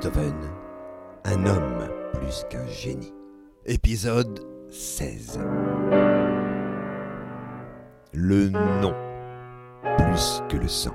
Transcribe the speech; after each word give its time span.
Beethoven, 0.00 0.50
un 1.24 1.44
homme 1.44 1.90
plus 2.14 2.46
qu'un 2.48 2.66
génie. 2.66 3.12
Épisode 3.66 4.40
16. 4.70 5.38
Le 8.14 8.48
nom 8.48 8.94
plus 9.98 10.40
que 10.48 10.56
le 10.56 10.68
sang. 10.68 10.94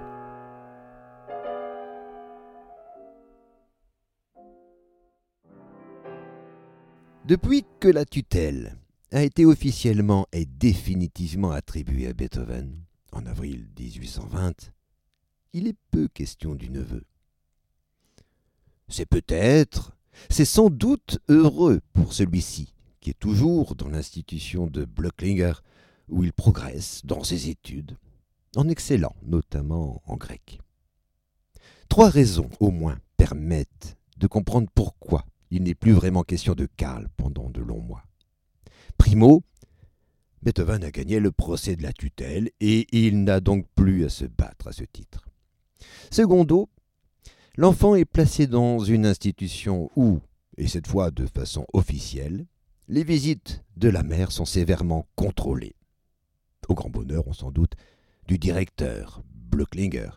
Depuis 7.26 7.64
que 7.80 7.88
la 7.88 8.06
tutelle 8.06 8.76
a 9.12 9.22
été 9.22 9.46
officiellement 9.46 10.26
et 10.32 10.48
définitivement 10.48 11.52
attribuée 11.52 12.08
à 12.08 12.14
Beethoven, 12.14 12.82
en 13.12 13.28
avril 13.28 13.68
1820, 13.78 14.74
il 15.54 15.68
est 15.68 15.78
peu 15.92 16.08
question 16.08 16.56
du 16.56 16.72
neveu. 16.72 17.04
C'est 18.88 19.06
peut-être, 19.06 19.96
c'est 20.30 20.46
sans 20.46 20.70
doute 20.70 21.20
heureux 21.28 21.82
pour 21.94 22.14
celui-ci, 22.14 22.74
qui 23.02 23.10
est 23.10 23.20
toujours 23.20 23.76
dans 23.76 23.90
l'institution 23.90 24.68
de 24.68 24.86
Blöcklinger, 24.86 25.54
où 26.10 26.24
il 26.24 26.34
progresse 26.34 27.02
dans 27.04 27.24
ses 27.24 27.50
études, 27.50 27.98
en 28.56 28.70
excellant 28.70 29.16
notamment 29.24 30.02
en 30.06 30.18
grec. 30.18 30.60
Trois 31.90 32.10
raisons 32.10 32.50
au 32.60 32.72
moins 32.72 33.00
permettent 33.18 33.98
de 34.18 34.28
comprendre 34.28 34.70
pourquoi 34.74 35.26
il 35.52 35.64
n'est 35.64 35.76
plus 35.76 35.94
vraiment 35.94 36.24
question 36.24 36.54
de 36.54 36.68
Karl 36.78 37.08
pendant 37.18 37.50
de 37.50 37.62
longs 37.62 37.82
mois. 37.82 38.04
Primo, 38.98 39.44
Beethoven 40.42 40.84
a 40.84 40.92
gagné 40.92 41.20
le 41.20 41.32
procès 41.32 41.76
de 41.76 41.84
la 41.84 41.94
tutelle 41.94 42.52
et 42.60 42.88
il 42.92 43.24
n'a 43.24 43.40
donc 43.40 43.66
plus 43.76 44.06
à 44.06 44.10
se 44.10 44.26
battre 44.26 44.68
à 44.68 44.74
ce 44.74 44.84
titre. 44.84 45.26
Secondo, 46.12 46.70
l'enfant 47.58 47.96
est 47.96 48.06
placé 48.06 48.48
dans 48.48 48.80
une 48.80 49.06
institution 49.06 49.90
où, 49.96 50.20
et 50.58 50.68
cette 50.68 50.88
fois 50.88 51.12
de 51.12 51.26
façon 51.26 51.66
officielle, 51.74 52.46
les 52.88 53.04
visites 53.04 53.64
de 53.78 53.90
la 53.90 54.04
mère 54.04 54.32
sont 54.32 54.46
sévèrement 54.46 55.08
contrôlées. 55.16 55.76
Au 56.68 56.74
grand 56.74 56.90
bonheur, 56.90 57.28
on 57.28 57.34
s'en 57.34 57.52
doute, 57.52 57.74
du 58.28 58.38
directeur, 58.38 59.22
Blöcklinger, 59.34 60.12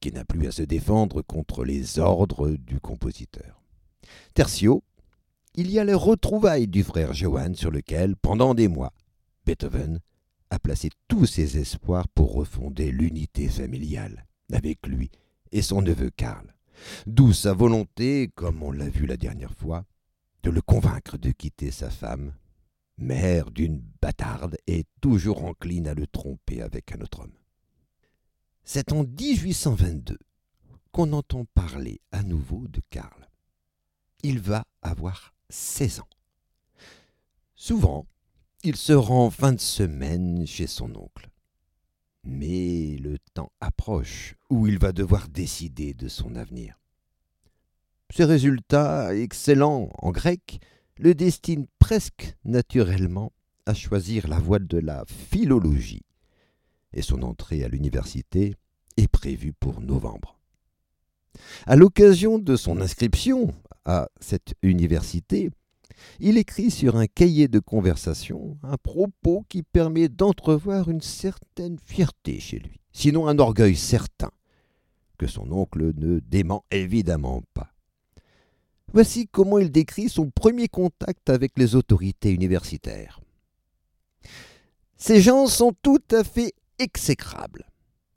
qui 0.00 0.12
n'a 0.12 0.24
plus 0.24 0.46
à 0.46 0.52
se 0.52 0.62
défendre 0.62 1.22
contre 1.22 1.64
les 1.64 1.98
ordres 1.98 2.50
du 2.50 2.80
compositeur. 2.80 3.62
Tertio, 4.34 4.84
il 5.54 5.70
y 5.70 5.78
a 5.78 5.84
les 5.84 5.94
retrouvailles 5.94 6.68
du 6.68 6.84
frère 6.84 7.14
Johann 7.14 7.54
sur 7.54 7.70
lequel, 7.70 8.16
pendant 8.16 8.54
des 8.54 8.68
mois, 8.68 8.92
Beethoven 9.44 10.00
a 10.50 10.58
placé 10.58 10.90
tous 11.08 11.26
ses 11.26 11.58
espoirs 11.58 12.08
pour 12.08 12.32
refonder 12.32 12.90
l'unité 12.92 13.48
familiale 13.48 14.26
avec 14.52 14.86
lui 14.86 15.10
et 15.52 15.62
son 15.62 15.82
neveu 15.82 16.10
Karl. 16.10 16.54
D'où 17.06 17.32
sa 17.32 17.52
volonté, 17.52 18.30
comme 18.34 18.62
on 18.62 18.70
l'a 18.70 18.88
vu 18.88 19.06
la 19.06 19.16
dernière 19.16 19.54
fois, 19.54 19.84
de 20.42 20.50
le 20.50 20.60
convaincre 20.60 21.18
de 21.18 21.30
quitter 21.30 21.70
sa 21.70 21.90
femme, 21.90 22.34
mère 22.96 23.50
d'une 23.50 23.82
bâtarde 24.02 24.56
et 24.66 24.84
toujours 25.00 25.44
encline 25.44 25.88
à 25.88 25.94
le 25.94 26.06
tromper 26.06 26.62
avec 26.62 26.92
un 26.92 27.00
autre 27.00 27.20
homme. 27.20 27.36
C'est 28.64 28.92
en 28.92 29.04
1822 29.04 30.18
qu'on 30.92 31.12
entend 31.12 31.44
parler 31.54 32.00
à 32.12 32.22
nouveau 32.22 32.66
de 32.68 32.80
Karl. 32.90 33.28
Il 34.22 34.40
va 34.40 34.64
avoir 34.82 35.34
16 35.48 36.00
ans. 36.00 36.08
Souvent, 37.54 38.06
il 38.64 38.76
se 38.76 38.92
rend 38.92 39.30
fin 39.30 39.52
de 39.52 39.60
semaine 39.60 40.46
chez 40.46 40.66
son 40.66 40.94
oncle. 40.96 41.28
Mais 42.30 42.98
le 43.00 43.16
temps 43.32 43.52
approche 43.58 44.36
où 44.50 44.66
il 44.66 44.78
va 44.78 44.92
devoir 44.92 45.28
décider 45.28 45.94
de 45.94 46.08
son 46.08 46.36
avenir. 46.36 46.78
Ses 48.14 48.24
résultats 48.24 49.14
excellents 49.14 49.88
en 49.98 50.10
grec 50.10 50.60
le 50.98 51.14
destinent 51.14 51.66
presque 51.78 52.36
naturellement 52.44 53.32
à 53.64 53.72
choisir 53.72 54.28
la 54.28 54.38
voie 54.38 54.58
de 54.58 54.78
la 54.78 55.04
philologie, 55.06 56.04
et 56.92 57.00
son 57.00 57.22
entrée 57.22 57.64
à 57.64 57.68
l'université 57.68 58.54
est 58.98 59.08
prévue 59.08 59.54
pour 59.54 59.80
novembre. 59.80 60.38
À 61.66 61.76
l'occasion 61.76 62.38
de 62.38 62.56
son 62.56 62.80
inscription 62.82 63.54
à 63.86 64.08
cette 64.20 64.54
université, 64.62 65.50
il 66.20 66.38
écrit 66.38 66.70
sur 66.70 66.96
un 66.96 67.06
cahier 67.06 67.48
de 67.48 67.58
conversation 67.58 68.58
un 68.62 68.76
propos 68.76 69.44
qui 69.48 69.62
permet 69.62 70.08
d'entrevoir 70.08 70.88
une 70.88 71.00
certaine 71.00 71.78
fierté 71.84 72.40
chez 72.40 72.58
lui, 72.58 72.80
sinon 72.92 73.28
un 73.28 73.38
orgueil 73.38 73.76
certain, 73.76 74.30
que 75.18 75.26
son 75.26 75.50
oncle 75.52 75.92
ne 75.96 76.20
dément 76.20 76.64
évidemment 76.70 77.42
pas. 77.54 77.72
Voici 78.92 79.28
comment 79.28 79.58
il 79.58 79.70
décrit 79.70 80.08
son 80.08 80.30
premier 80.30 80.68
contact 80.68 81.28
avec 81.28 81.52
les 81.58 81.74
autorités 81.74 82.32
universitaires. 82.32 83.20
Ces 84.96 85.20
gens 85.20 85.46
sont 85.46 85.74
tout 85.82 86.02
à 86.10 86.24
fait 86.24 86.54
exécrables. 86.78 87.70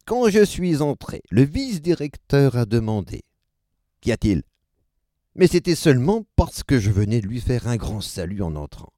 Quand 0.06 0.30
je 0.30 0.44
suis 0.44 0.82
entré, 0.82 1.22
le 1.30 1.44
vice-directeur 1.44 2.56
a 2.56 2.66
demandé 2.66 3.24
Qu'y 4.02 4.12
a-t-il? 4.12 4.42
Mais 5.36 5.48
c'était 5.48 5.76
seulement 5.76 6.26
parce 6.36 6.64
que 6.64 6.80
je 6.80 6.92
venais 6.92 7.22
lui 7.22 7.40
faire 7.40 7.68
un 7.68 7.78
grand 7.78 8.02
salut 8.02 8.42
en 8.42 8.56
entrant. 8.56 8.94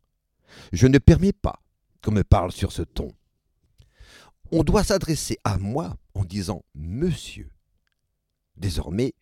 Je 0.72 0.88
ne 0.88 0.98
permets 0.98 1.34
pas 1.34 1.62
qu'on 2.02 2.12
me 2.12 2.24
parle 2.24 2.52
sur 2.52 2.72
ce 2.72 2.82
ton. 2.82 3.14
On 4.52 4.64
doit 4.64 4.84
s'adresser 4.84 5.38
à 5.44 5.58
moi 5.58 5.98
en 6.14 6.26
disant 6.26 6.64
Monsieur. 6.76 7.50
Désormais, 8.58 9.14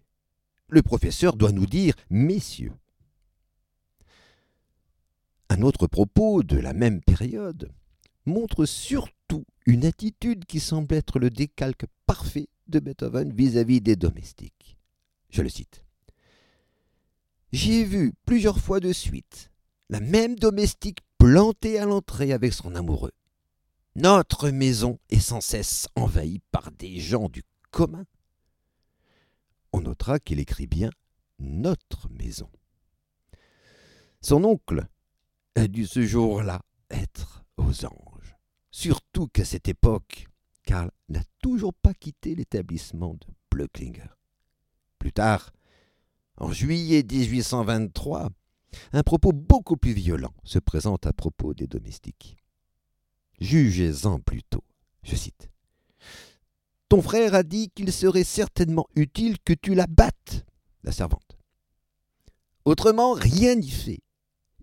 le 0.67 0.81
professeur 0.81 1.35
doit 1.35 1.51
nous 1.51 1.65
dire 1.65 1.95
Messieurs. 2.09 2.73
Un 5.49 5.61
autre 5.61 5.87
propos 5.87 6.43
de 6.43 6.57
la 6.57 6.73
même 6.73 7.01
période 7.01 7.71
montre 8.25 8.65
surtout 8.65 9.45
une 9.65 9.85
attitude 9.85 10.45
qui 10.45 10.59
semble 10.59 10.95
être 10.95 11.19
le 11.19 11.29
décalque 11.29 11.85
parfait 12.05 12.47
de 12.67 12.79
Beethoven 12.79 13.33
vis-à-vis 13.33 13.79
-vis 13.79 13.83
des 13.83 13.95
domestiques. 13.95 14.77
Je 15.29 15.41
le 15.41 15.49
cite. 15.49 15.83
J'ai 17.51 17.83
vu 17.83 18.13
plusieurs 18.25 18.59
fois 18.59 18.79
de 18.79 18.93
suite 18.93 19.51
la 19.89 19.99
même 19.99 20.37
domestique 20.37 20.99
plantée 21.17 21.77
à 21.77 21.85
l'entrée 21.85 22.31
avec 22.31 22.53
son 22.53 22.75
amoureux. 22.75 23.11
Notre 23.95 24.49
maison 24.49 24.99
est 25.09 25.19
sans 25.19 25.41
cesse 25.41 25.89
envahie 25.95 26.39
par 26.51 26.71
des 26.71 26.99
gens 27.01 27.27
du 27.27 27.43
commun. 27.71 28.05
On 29.73 29.81
notera 29.81 30.19
qu'il 30.19 30.39
écrit 30.39 30.67
bien 30.67 30.91
notre 31.39 32.07
maison. 32.09 32.49
Son 34.21 34.45
oncle 34.45 34.87
a 35.55 35.67
dû 35.67 35.85
ce 35.85 36.05
jour-là 36.05 36.61
être 36.89 37.43
aux 37.57 37.85
anges, 37.85 38.37
surtout 38.69 39.27
qu'à 39.27 39.43
cette 39.43 39.67
époque, 39.67 40.27
Karl 40.63 40.91
n'a 41.09 41.23
toujours 41.41 41.73
pas 41.73 41.93
quitté 41.93 42.33
l'établissement 42.33 43.15
de 43.15 43.27
Blöcklinger. 43.49 44.15
Plus 44.99 45.11
tard, 45.11 45.51
en 46.41 46.51
juillet 46.51 47.03
1823, 47.03 48.29
un 48.93 49.03
propos 49.03 49.31
beaucoup 49.31 49.77
plus 49.77 49.93
violent 49.93 50.33
se 50.43 50.57
présente 50.57 51.05
à 51.05 51.13
propos 51.13 51.53
des 51.53 51.67
domestiques. 51.67 52.35
Jugez-en 53.39 54.19
plutôt, 54.19 54.63
je 55.03 55.15
cite. 55.15 55.51
Ton 56.89 57.01
frère 57.01 57.35
a 57.35 57.43
dit 57.43 57.69
qu'il 57.69 57.93
serait 57.93 58.23
certainement 58.23 58.87
utile 58.95 59.37
que 59.45 59.53
tu 59.53 59.75
la 59.75 59.85
battes, 59.85 60.45
la 60.83 60.91
servante. 60.91 61.37
Autrement, 62.65 63.13
rien 63.13 63.55
n'y 63.55 63.69
fait. 63.69 63.99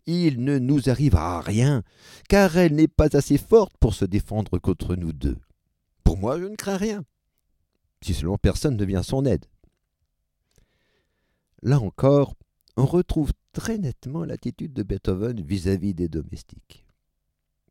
Il 0.06 0.42
ne 0.42 0.58
nous 0.58 0.90
arrivera 0.90 1.40
rien, 1.40 1.82
car 2.28 2.56
elle 2.56 2.74
n'est 2.74 2.88
pas 2.88 3.16
assez 3.16 3.38
forte 3.38 3.76
pour 3.78 3.94
se 3.94 4.04
défendre 4.04 4.58
contre 4.58 4.96
nous 4.96 5.12
deux. 5.12 5.38
Pour 6.02 6.18
moi, 6.18 6.40
je 6.40 6.44
ne 6.44 6.56
crains 6.56 6.76
rien, 6.76 7.04
si 8.02 8.14
seulement 8.14 8.38
personne 8.38 8.76
ne 8.76 8.84
vient 8.84 9.00
à 9.00 9.04
son 9.04 9.24
aide. 9.26 9.46
Là 11.62 11.80
encore, 11.80 12.34
on 12.76 12.86
retrouve 12.86 13.32
très 13.52 13.78
nettement 13.78 14.24
l'attitude 14.24 14.72
de 14.72 14.82
Beethoven 14.82 15.40
vis-à-vis 15.40 15.94
des 15.94 16.08
domestiques. 16.08 16.86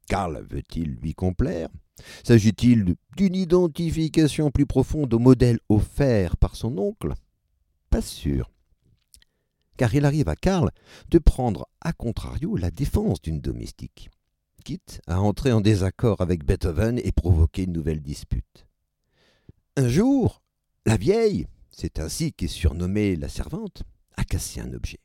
Karl 0.08 0.46
veut-il 0.50 0.96
lui 0.96 1.14
complaire? 1.14 1.70
S'agit-il 2.24 2.96
d'une 3.16 3.36
identification 3.36 4.52
plus 4.52 4.66
profonde 4.66 5.14
au 5.14 5.20
modèle 5.20 5.60
offert 5.70 6.38
par 6.38 6.56
son 6.56 6.78
oncle? 6.78 7.14
Pas 7.90 8.02
sûr. 8.02 8.52
Car 9.78 9.94
il 9.94 10.06
arrive 10.06 10.30
à 10.30 10.36
Karl 10.36 10.72
de 11.10 11.20
prendre 11.20 11.68
à 11.82 11.94
contrario 11.94 12.56
la 12.58 12.72
défense 12.72 13.22
d'une 13.22 13.42
domestique, 13.42 14.10
quitte 14.64 15.02
à 15.08 15.22
entrer 15.22 15.52
en 15.52 15.62
désaccord 15.62 16.22
avec 16.22 16.46
Beethoven 16.46 17.00
et 17.04 17.12
provoquer 17.12 17.64
une 17.64 17.74
nouvelle 17.74 18.02
dispute. 18.02 18.68
Un 19.76 19.88
jour, 19.88 20.42
la 20.86 20.98
vieille, 20.98 21.48
c'est 21.80 22.00
ainsi 22.00 22.34
qu'est 22.34 22.48
surnommée 22.48 23.16
la 23.16 23.30
servante, 23.30 23.84
a 24.16 24.24
cassé 24.24 24.60
un 24.60 24.74
objet. 24.74 25.00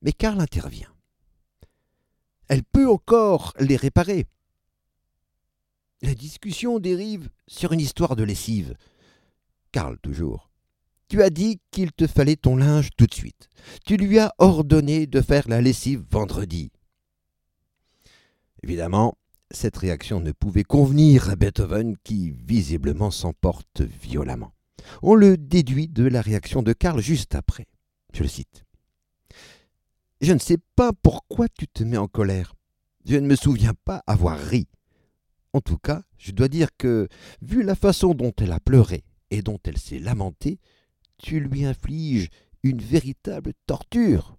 Mais 0.00 0.12
Karl 0.12 0.40
intervient. 0.40 0.92
Elle 2.48 2.64
peut 2.64 2.88
encore 2.88 3.52
les 3.60 3.76
réparer. 3.76 4.24
La 6.00 6.14
discussion 6.14 6.78
dérive 6.78 7.28
sur 7.46 7.72
une 7.72 7.80
histoire 7.80 8.16
de 8.16 8.22
lessive. 8.22 8.74
Karl, 9.70 9.98
toujours, 9.98 10.50
Tu 11.08 11.22
as 11.22 11.30
dit 11.30 11.60
qu'il 11.70 11.92
te 11.92 12.06
fallait 12.06 12.36
ton 12.36 12.56
linge 12.56 12.88
tout 12.96 13.06
de 13.06 13.14
suite. 13.14 13.48
Tu 13.84 13.96
lui 13.96 14.18
as 14.18 14.34
ordonné 14.38 15.06
de 15.06 15.20
faire 15.20 15.46
la 15.46 15.60
lessive 15.60 16.02
vendredi. 16.10 16.72
Évidemment, 18.62 19.16
cette 19.50 19.76
réaction 19.76 20.20
ne 20.20 20.32
pouvait 20.32 20.64
convenir 20.64 21.28
à 21.30 21.36
Beethoven 21.36 21.96
qui 22.02 22.30
visiblement 22.30 23.10
s'emporte 23.10 23.82
violemment. 23.82 24.55
On 25.02 25.14
le 25.14 25.36
déduit 25.36 25.88
de 25.88 26.04
la 26.04 26.20
réaction 26.20 26.62
de 26.62 26.72
Karl 26.72 27.00
juste 27.00 27.34
après. 27.34 27.66
Je 28.12 28.22
le 28.22 28.28
cite. 28.28 28.64
Je 30.20 30.32
ne 30.32 30.38
sais 30.38 30.58
pas 30.76 30.92
pourquoi 30.92 31.48
tu 31.48 31.68
te 31.68 31.84
mets 31.84 31.96
en 31.96 32.08
colère. 32.08 32.54
Je 33.04 33.16
ne 33.16 33.26
me 33.26 33.36
souviens 33.36 33.74
pas 33.84 34.02
avoir 34.06 34.38
ri. 34.38 34.68
En 35.52 35.60
tout 35.60 35.78
cas, 35.78 36.02
je 36.18 36.32
dois 36.32 36.48
dire 36.48 36.68
que, 36.76 37.08
vu 37.42 37.62
la 37.62 37.74
façon 37.74 38.14
dont 38.14 38.32
elle 38.38 38.52
a 38.52 38.60
pleuré 38.60 39.04
et 39.30 39.42
dont 39.42 39.58
elle 39.64 39.78
s'est 39.78 39.98
lamentée, 39.98 40.58
tu 41.18 41.40
lui 41.40 41.64
infliges 41.64 42.28
une 42.62 42.80
véritable 42.80 43.52
torture. 43.66 44.36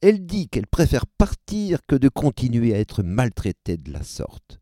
Elle 0.00 0.26
dit 0.26 0.48
qu'elle 0.48 0.66
préfère 0.66 1.06
partir 1.06 1.80
que 1.86 1.96
de 1.96 2.08
continuer 2.08 2.74
à 2.74 2.78
être 2.78 3.02
maltraitée 3.02 3.76
de 3.76 3.92
la 3.92 4.02
sorte. 4.02 4.60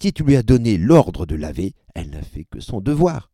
Si 0.00 0.12
tu 0.12 0.22
lui 0.22 0.36
as 0.36 0.42
donné 0.42 0.78
l'ordre 0.78 1.26
de 1.26 1.34
laver, 1.34 1.74
elle 1.94 2.10
n'a 2.10 2.22
fait 2.22 2.44
que 2.44 2.60
son 2.60 2.80
devoir. 2.80 3.30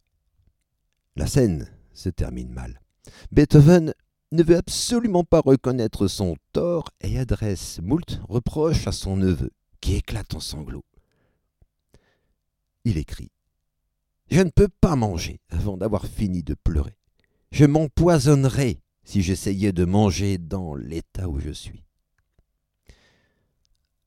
La 1.17 1.27
scène 1.27 1.69
se 1.93 2.09
termine 2.09 2.51
mal. 2.51 2.81
Beethoven 3.31 3.95
ne 4.33 4.43
veut 4.43 4.57
absolument 4.57 5.23
pas 5.23 5.41
reconnaître 5.41 6.09
son 6.09 6.37
tort 6.53 6.91
et 7.01 7.19
adresse 7.19 7.79
moult 7.81 8.21
reproches 8.29 8.89
à 8.89 8.93
son 8.93 9.17
neveu, 9.17 9.51
qui 9.81 9.95
éclate 9.95 10.35
en 10.35 10.41
sanglots. 10.41 10.85
Il 12.85 12.99
écrit 12.99 13.31
Je 14.29 14.41
ne 14.41 14.51
peux 14.51 14.69
pas 14.69 14.97
manger 14.97 15.41
avant 15.51 15.77
d'avoir 15.77 16.07
fini 16.07 16.43
de 16.43 16.55
pleurer. 16.55 16.99
Je 17.53 17.65
m'empoisonnerais 17.65 18.81
si 19.05 19.23
j'essayais 19.23 19.73
de 19.73 19.85
manger 19.85 20.39
dans 20.39 20.75
l'état 20.75 21.29
où 21.29 21.39
je 21.39 21.51
suis. 21.51 21.85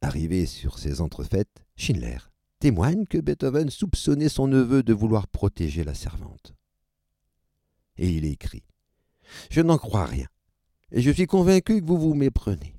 Arrivé 0.01 0.45
sur 0.45 0.77
ces 0.77 0.99
entrefaites, 0.99 1.63
Schindler 1.77 2.17
témoigne 2.59 3.05
que 3.05 3.17
Beethoven 3.17 3.69
soupçonnait 3.69 4.29
son 4.29 4.47
neveu 4.47 4.83
de 4.83 4.93
vouloir 4.93 5.27
protéger 5.27 5.83
la 5.83 5.93
servante. 5.93 6.53
Et 7.97 8.09
il 8.09 8.25
écrit 8.25 8.63
Je 9.49 9.61
n'en 9.61 9.77
crois 9.77 10.05
rien, 10.05 10.27
et 10.91 11.01
je 11.01 11.11
suis 11.11 11.27
convaincu 11.27 11.81
que 11.81 11.85
vous 11.85 11.97
vous 11.97 12.13
méprenez. 12.13 12.75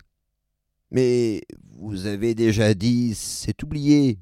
Mais 0.91 1.43
vous 1.73 2.07
avez 2.07 2.35
déjà 2.35 2.75
dit, 2.75 3.15
c'est 3.15 3.63
oublié, 3.63 4.19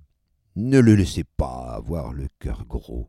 ne 0.56 0.78
le 0.78 0.94
laissez 0.94 1.24
pas 1.24 1.74
avoir 1.74 2.12
le 2.12 2.28
cœur 2.38 2.64
gros. 2.66 3.08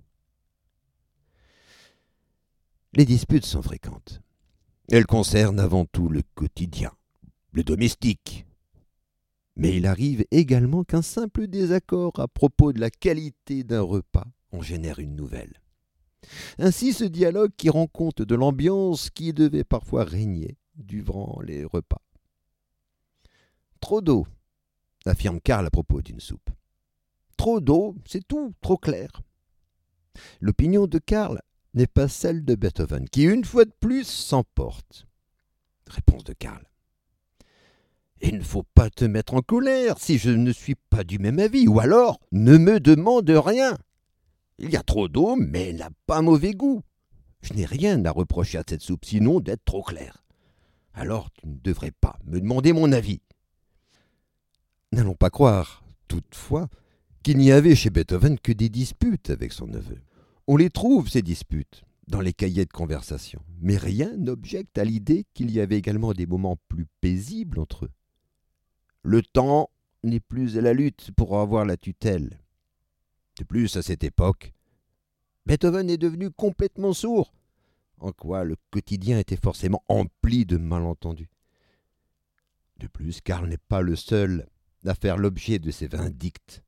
Les 2.93 3.05
disputes 3.05 3.45
sont 3.45 3.61
fréquentes. 3.61 4.21
Elles 4.89 5.05
concernent 5.05 5.59
avant 5.59 5.85
tout 5.85 6.07
le 6.09 6.21
quotidien, 6.35 6.91
le 7.51 7.63
domestique. 7.63 8.45
Mais 9.55 9.75
il 9.75 9.85
arrive 9.85 10.23
également 10.31 10.83
qu'un 10.83 11.01
simple 11.01 11.47
désaccord 11.47 12.19
à 12.19 12.27
propos 12.27 12.71
de 12.71 12.79
la 12.79 12.89
qualité 12.89 13.63
d'un 13.63 13.81
repas 13.81 14.27
en 14.51 14.61
génère 14.61 14.99
une 14.99 15.15
nouvelle. 15.15 15.61
Ainsi 16.57 16.93
ce 16.93 17.03
dialogue 17.03 17.51
qui 17.57 17.69
rend 17.69 17.87
compte 17.87 18.21
de 18.21 18.35
l'ambiance 18.35 19.09
qui 19.09 19.33
devait 19.33 19.63
parfois 19.63 20.03
régner 20.03 20.57
durant 20.75 21.39
les 21.41 21.63
repas. 21.63 22.01
Trop 23.79 24.01
d'eau, 24.01 24.25
affirme 25.05 25.39
Karl 25.39 25.65
à 25.65 25.69
propos 25.69 26.01
d'une 26.01 26.19
soupe. 26.19 26.49
Trop 27.37 27.59
d'eau, 27.59 27.95
c'est 28.05 28.27
tout, 28.27 28.53
trop 28.61 28.77
clair. 28.77 29.21
L'opinion 30.41 30.87
de 30.87 30.97
Karl 30.97 31.41
n'est 31.73 31.87
pas 31.87 32.07
celle 32.07 32.43
de 32.43 32.55
Beethoven, 32.55 33.07
qui 33.07 33.23
une 33.23 33.45
fois 33.45 33.65
de 33.65 33.73
plus 33.79 34.05
s'emporte. 34.05 35.05
Réponse 35.87 36.23
de 36.23 36.33
Karl. 36.33 36.63
Il 38.21 38.39
ne 38.39 38.43
faut 38.43 38.63
pas 38.63 38.89
te 38.89 39.05
mettre 39.05 39.35
en 39.35 39.41
colère 39.41 39.99
si 39.99 40.17
je 40.17 40.31
ne 40.31 40.51
suis 40.51 40.75
pas 40.75 41.03
du 41.03 41.19
même 41.19 41.37
avis, 41.37 41.67
ou 41.67 41.79
alors 41.79 42.19
ne 42.31 42.57
me 42.57 42.79
demande 42.79 43.29
rien. 43.29 43.77
Il 44.59 44.71
y 44.71 44.75
a 44.75 44.83
trop 44.83 45.07
d'eau, 45.07 45.35
mais 45.35 45.69
elle 45.69 45.77
n'a 45.77 45.91
pas 46.05 46.21
mauvais 46.21 46.53
goût. 46.53 46.81
Je 47.41 47.53
n'ai 47.53 47.65
rien 47.65 48.03
à 48.05 48.11
reprocher 48.11 48.57
à 48.57 48.63
cette 48.67 48.81
soupe, 48.81 49.05
sinon 49.05 49.39
d'être 49.39 49.65
trop 49.65 49.83
claire. 49.83 50.23
Alors 50.93 51.29
tu 51.31 51.47
ne 51.47 51.57
devrais 51.63 51.91
pas 51.91 52.17
me 52.25 52.39
demander 52.39 52.73
mon 52.73 52.91
avis. 52.91 53.21
N'allons 54.91 55.13
pas 55.13 55.29
croire, 55.29 55.83
toutefois, 56.07 56.69
qu'il 57.21 57.37
n'y 57.37 57.51
avait 57.51 57.75
chez 57.75 57.89
Beethoven 57.89 58.39
que 58.39 58.51
des 58.51 58.69
disputes 58.69 59.29
avec 59.29 59.53
son 59.53 59.67
neveu. 59.67 60.01
On 60.47 60.57
les 60.57 60.69
trouve, 60.69 61.09
ces 61.09 61.21
disputes, 61.21 61.83
dans 62.07 62.21
les 62.21 62.33
cahiers 62.33 62.65
de 62.65 62.71
conversation, 62.71 63.41
mais 63.59 63.77
rien 63.77 64.15
n'objecte 64.17 64.77
à 64.77 64.85
l'idée 64.85 65.25
qu'il 65.33 65.51
y 65.51 65.59
avait 65.59 65.77
également 65.77 66.13
des 66.13 66.25
moments 66.25 66.57
plus 66.67 66.87
paisibles 67.01 67.59
entre 67.59 67.85
eux. 67.85 67.91
Le 69.03 69.21
temps 69.21 69.69
n'est 70.03 70.21
plus 70.21 70.57
à 70.57 70.61
la 70.61 70.73
lutte 70.73 71.11
pour 71.15 71.39
avoir 71.39 71.65
la 71.65 71.77
tutelle. 71.77 72.39
De 73.37 73.43
plus, 73.43 73.75
à 73.77 73.81
cette 73.81 74.03
époque, 74.03 74.53
Beethoven 75.45 75.89
est 75.89 75.97
devenu 75.97 76.31
complètement 76.31 76.93
sourd, 76.93 77.33
en 77.99 78.11
quoi 78.11 78.43
le 78.43 78.55
quotidien 78.71 79.19
était 79.19 79.37
forcément 79.37 79.83
empli 79.87 80.45
de 80.45 80.57
malentendus. 80.57 81.29
De 82.77 82.87
plus, 82.87 83.21
Karl 83.21 83.47
n'est 83.47 83.57
pas 83.57 83.81
le 83.81 83.95
seul 83.95 84.47
à 84.85 84.95
faire 84.95 85.17
l'objet 85.17 85.59
de 85.59 85.71
ces 85.71 85.87
vindictes. 85.87 86.63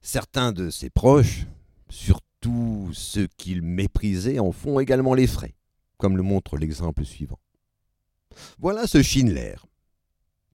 Certains 0.00 0.52
de 0.52 0.70
ses 0.70 0.90
proches, 0.90 1.46
Surtout 1.92 2.88
ceux 2.94 3.26
qu'il 3.36 3.60
méprisait 3.60 4.38
en 4.38 4.50
font 4.50 4.80
également 4.80 5.12
les 5.12 5.26
frais, 5.26 5.54
comme 5.98 6.16
le 6.16 6.22
montre 6.22 6.56
l'exemple 6.56 7.04
suivant. 7.04 7.38
Voilà 8.58 8.86
ce 8.86 9.02
Schindler, 9.02 9.56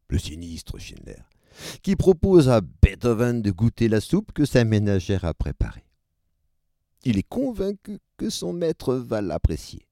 le 0.08 0.18
sinistre 0.18 0.80
Schindler, 0.80 1.22
qui 1.82 1.96
propose 1.96 2.48
à 2.48 2.60
Beethoven 2.60 3.42
de 3.42 3.50
goûter 3.50 3.88
la 3.88 4.00
soupe 4.00 4.32
que 4.32 4.44
sa 4.44 4.64
ménagère 4.64 5.24
a 5.24 5.34
préparée. 5.34 5.84
Il 7.04 7.18
est 7.18 7.28
convaincu 7.28 7.98
que 8.16 8.30
son 8.30 8.52
maître 8.52 8.94
va 8.94 9.20
l'apprécier. 9.20 9.86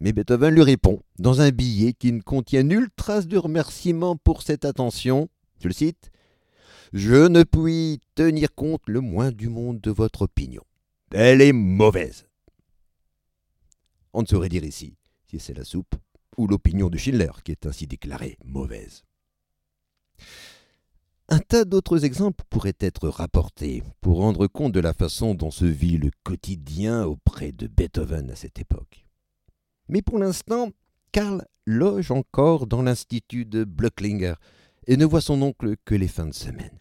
Mais 0.00 0.12
Beethoven 0.12 0.54
lui 0.54 0.62
répond, 0.62 1.00
dans 1.18 1.40
un 1.40 1.50
billet 1.50 1.92
qui 1.94 2.12
ne 2.12 2.20
contient 2.20 2.62
nulle 2.62 2.90
trace 2.96 3.26
de 3.26 3.38
remerciement 3.38 4.16
pour 4.16 4.42
cette 4.42 4.64
attention, 4.64 5.28
je 5.58 5.68
le 5.68 5.74
cite, 5.74 6.10
je 6.92 7.26
ne 7.26 7.42
puis 7.42 8.00
tenir 8.14 8.54
compte 8.54 8.82
le 8.86 9.00
moins 9.00 9.32
du 9.32 9.48
monde 9.48 9.80
de 9.80 9.90
votre 9.90 10.22
opinion. 10.22 10.62
Elle 11.12 11.40
est 11.40 11.52
mauvaise. 11.52 12.26
On 14.12 14.22
ne 14.22 14.26
saurait 14.26 14.48
dire 14.48 14.64
ici 14.64 14.96
si 15.28 15.38
c'est 15.38 15.54
la 15.54 15.64
soupe 15.64 15.94
ou 16.36 16.46
l'opinion 16.46 16.88
de 16.88 16.98
Schindler 16.98 17.30
qui 17.44 17.52
est 17.52 17.66
ainsi 17.66 17.86
déclarée 17.86 18.36
mauvaise. 18.44 19.02
Un 21.28 21.40
tas 21.40 21.64
d'autres 21.64 22.04
exemples 22.04 22.44
pourraient 22.50 22.76
être 22.78 23.08
rapportés 23.08 23.82
pour 24.00 24.18
rendre 24.18 24.46
compte 24.46 24.72
de 24.72 24.80
la 24.80 24.92
façon 24.92 25.34
dont 25.34 25.50
se 25.50 25.64
vit 25.64 25.98
le 25.98 26.10
quotidien 26.22 27.04
auprès 27.04 27.50
de 27.50 27.66
Beethoven 27.66 28.30
à 28.30 28.36
cette 28.36 28.60
époque. 28.60 29.06
Mais 29.88 30.02
pour 30.02 30.18
l'instant, 30.18 30.70
Karl 31.10 31.44
loge 31.66 32.12
encore 32.12 32.68
dans 32.68 32.82
l'institut 32.82 33.44
de 33.44 33.64
Blöcklinger 33.64 34.34
et 34.86 34.96
ne 34.96 35.04
voit 35.04 35.20
son 35.20 35.42
oncle 35.42 35.74
que 35.84 35.96
les 35.96 36.06
fins 36.06 36.28
de 36.28 36.34
semaine. 36.34 36.78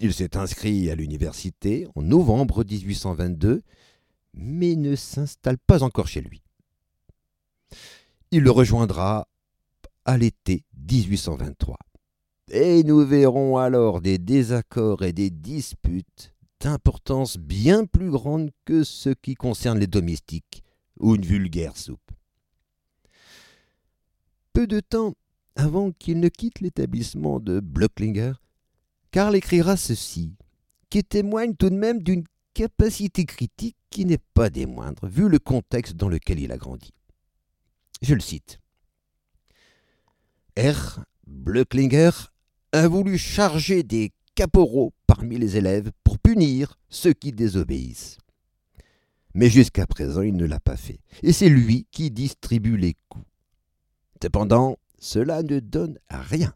Il 0.00 0.14
s'est 0.14 0.36
inscrit 0.36 0.90
à 0.90 0.96
l'université 0.96 1.86
en 1.94 2.02
novembre 2.02 2.64
1822, 2.64 3.62
mais 4.34 4.74
ne 4.74 4.96
s'installe 4.96 5.58
pas 5.58 5.84
encore 5.84 6.08
chez 6.08 6.22
lui. 6.22 6.42
Il 8.32 8.42
le 8.42 8.50
rejoindra 8.50 9.28
à 10.04 10.18
l'été 10.18 10.64
1823. 10.88 11.76
Et 12.52 12.82
nous 12.82 13.06
verrons 13.06 13.58
alors 13.58 14.00
des 14.00 14.18
désaccords 14.18 15.04
et 15.04 15.12
des 15.12 15.30
disputes 15.30 16.34
d'importance 16.58 17.38
bien 17.38 17.86
plus 17.86 18.10
grande 18.10 18.50
que 18.64 18.82
ce 18.82 19.10
qui 19.10 19.36
concerne 19.36 19.78
les 19.78 19.86
domestiques 19.86 20.64
ou 20.98 21.14
une 21.14 21.24
vulgaire 21.24 21.76
soupe. 21.76 22.10
Peu 24.52 24.66
de 24.66 24.80
temps 24.80 25.14
avant 25.54 25.92
qu'il 25.92 26.18
ne 26.18 26.28
quitte 26.28 26.60
l'établissement 26.60 27.38
de 27.38 27.60
Blöcklinger, 27.60 28.32
Karl 29.12 29.36
écrira 29.36 29.76
ceci, 29.76 30.34
qui 30.90 31.04
témoigne 31.04 31.54
tout 31.54 31.70
de 31.70 31.76
même 31.76 32.02
d'une 32.02 32.24
capacité 32.52 33.26
critique 33.26 33.76
qui 33.90 34.04
n'est 34.04 34.18
pas 34.34 34.50
des 34.50 34.66
moindres, 34.66 35.06
vu 35.06 35.28
le 35.28 35.38
contexte 35.38 35.94
dans 35.94 36.08
lequel 36.08 36.40
il 36.40 36.50
a 36.50 36.56
grandi. 36.56 36.92
Je 38.02 38.14
le 38.14 38.20
cite. 38.20 38.58
R. 40.58 41.04
Blöcklinger 41.28 42.10
a 42.72 42.86
voulu 42.88 43.18
charger 43.18 43.82
des 43.82 44.12
caporaux 44.34 44.92
parmi 45.06 45.38
les 45.38 45.56
élèves 45.56 45.90
pour 46.04 46.18
punir 46.18 46.78
ceux 46.88 47.12
qui 47.12 47.32
désobéissent. 47.32 48.18
Mais 49.34 49.48
jusqu'à 49.48 49.86
présent, 49.86 50.22
il 50.22 50.34
ne 50.36 50.46
l'a 50.46 50.60
pas 50.60 50.76
fait, 50.76 51.00
et 51.22 51.32
c'est 51.32 51.48
lui 51.48 51.86
qui 51.90 52.10
distribue 52.10 52.76
les 52.76 52.96
coups. 53.08 53.24
Cependant, 54.22 54.76
cela 54.98 55.42
ne 55.42 55.60
donne 55.60 55.98
rien. 56.10 56.54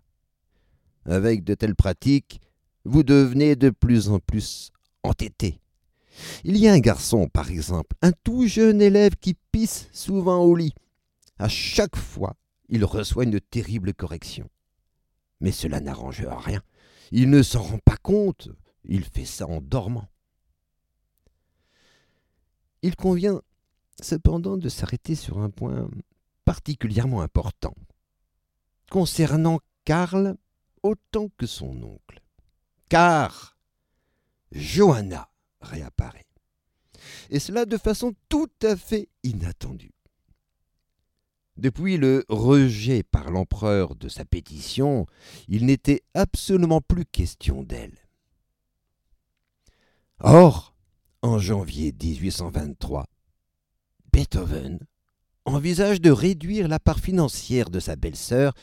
Avec 1.07 1.45
de 1.45 1.55
telles 1.55 1.77
pratiques, 1.77 2.41
vous 2.85 3.03
devenez 3.03 3.57
de 3.57 3.71
plus 3.71 4.09
en 4.09 4.19
plus 4.19 4.71
entêté. 5.03 5.61
Il 6.45 6.57
y 6.57 6.69
a 6.69 6.73
un 6.73 6.81
garçon, 6.81 7.29
par 7.29 7.51
exemple, 7.51 7.97
un 8.03 8.13
tout 8.13 8.47
jeune 8.47 8.81
élève 8.81 9.17
qui 9.21 9.35
pisse 9.53 9.89
souvent 9.93 10.43
au 10.43 10.55
lit. 10.55 10.75
À 11.39 11.49
chaque 11.49 11.97
fois, 11.97 12.37
il 12.69 12.85
reçoit 12.85 13.25
une 13.25 13.41
terrible 13.41 13.95
correction. 13.95 14.49
Mais 15.41 15.53
cela 15.53 15.81
n'arrange 15.81 16.25
rien. 16.27 16.63
Il 17.11 17.31
ne 17.31 17.43
s'en 17.43 17.63
rend 17.63 17.79
pas 17.79 17.97
compte. 17.97 18.49
Il 18.85 19.05
fait 19.05 19.25
ça 19.25 19.47
en 19.47 19.61
dormant. 19.61 20.09
Il 22.83 22.97
convient 22.97 23.41
cependant 24.03 24.57
de 24.57 24.69
s'arrêter 24.69 25.15
sur 25.15 25.39
un 25.39 25.51
point 25.51 25.89
particulièrement 26.45 27.23
important, 27.23 27.75
concernant 28.91 29.61
Karl 29.85 30.37
autant 30.83 31.29
que 31.39 31.47
son 31.47 31.83
oncle. 31.83 32.21
Car 32.89 33.57
Johanna 34.53 35.31
réapparaît. 35.61 36.27
Et 37.31 37.41
cela 37.41 37.65
de 37.65 37.77
façon 37.77 38.15
tout 38.29 38.51
à 38.63 38.77
fait 38.77 39.09
inattendue. 39.23 39.95
Depuis 41.57 41.97
le 41.97 42.25
rejet 42.29 43.05
par 43.05 43.31
l'empereur 43.31 43.95
de 43.95 44.09
sa 44.09 44.25
pétition, 44.25 45.07
il 45.47 45.67
n'était 45.67 46.03
absolument 46.15 46.81
plus 46.81 47.05
question 47.05 47.63
d'elle. 47.63 47.97
Or, 50.19 50.75
en 51.23 51.39
janvier 51.39 51.93
1823, 51.93 53.07
Beethoven 54.13 54.79
envisage 55.45 56.01
de 56.01 56.11
réduire 56.11 56.67
la 56.67 56.81
part 56.81 56.99
financière 56.99 57.71
de 57.71 57.79
sa 57.81 57.97
belle-sœur 57.97 58.55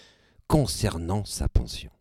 concernant 0.48 1.24
sa 1.24 1.48
pension. 1.48 1.91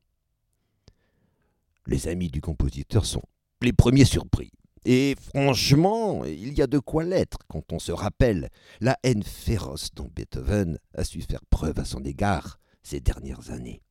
Les 1.87 2.09
amis 2.09 2.31
du 2.31 2.41
compositeur 2.41 3.05
sont 3.05 3.23
les 3.63 3.73
premiers 3.73 4.05
surpris. 4.05 4.51
Et 4.85 5.15
franchement, 5.35 6.25
il 6.25 6.55
y 6.55 6.63
a 6.63 6.67
de 6.67 6.79
quoi 6.79 7.05
l'être 7.05 7.39
quand 7.49 7.73
on 7.73 7.79
se 7.79 7.93
rappelle 7.93 8.49
la 8.81 8.97
haine 9.03 9.23
féroce 9.23 9.91
dont 9.95 10.11
Beethoven 10.15 10.79
a 10.95 11.05
su 11.05 11.21
faire 11.21 11.45
preuve 11.51 11.79
à 11.79 11.85
son 11.85 12.03
égard 12.05 12.59
ces 12.83 13.01
dernières 13.01 13.51
années. 13.51 13.83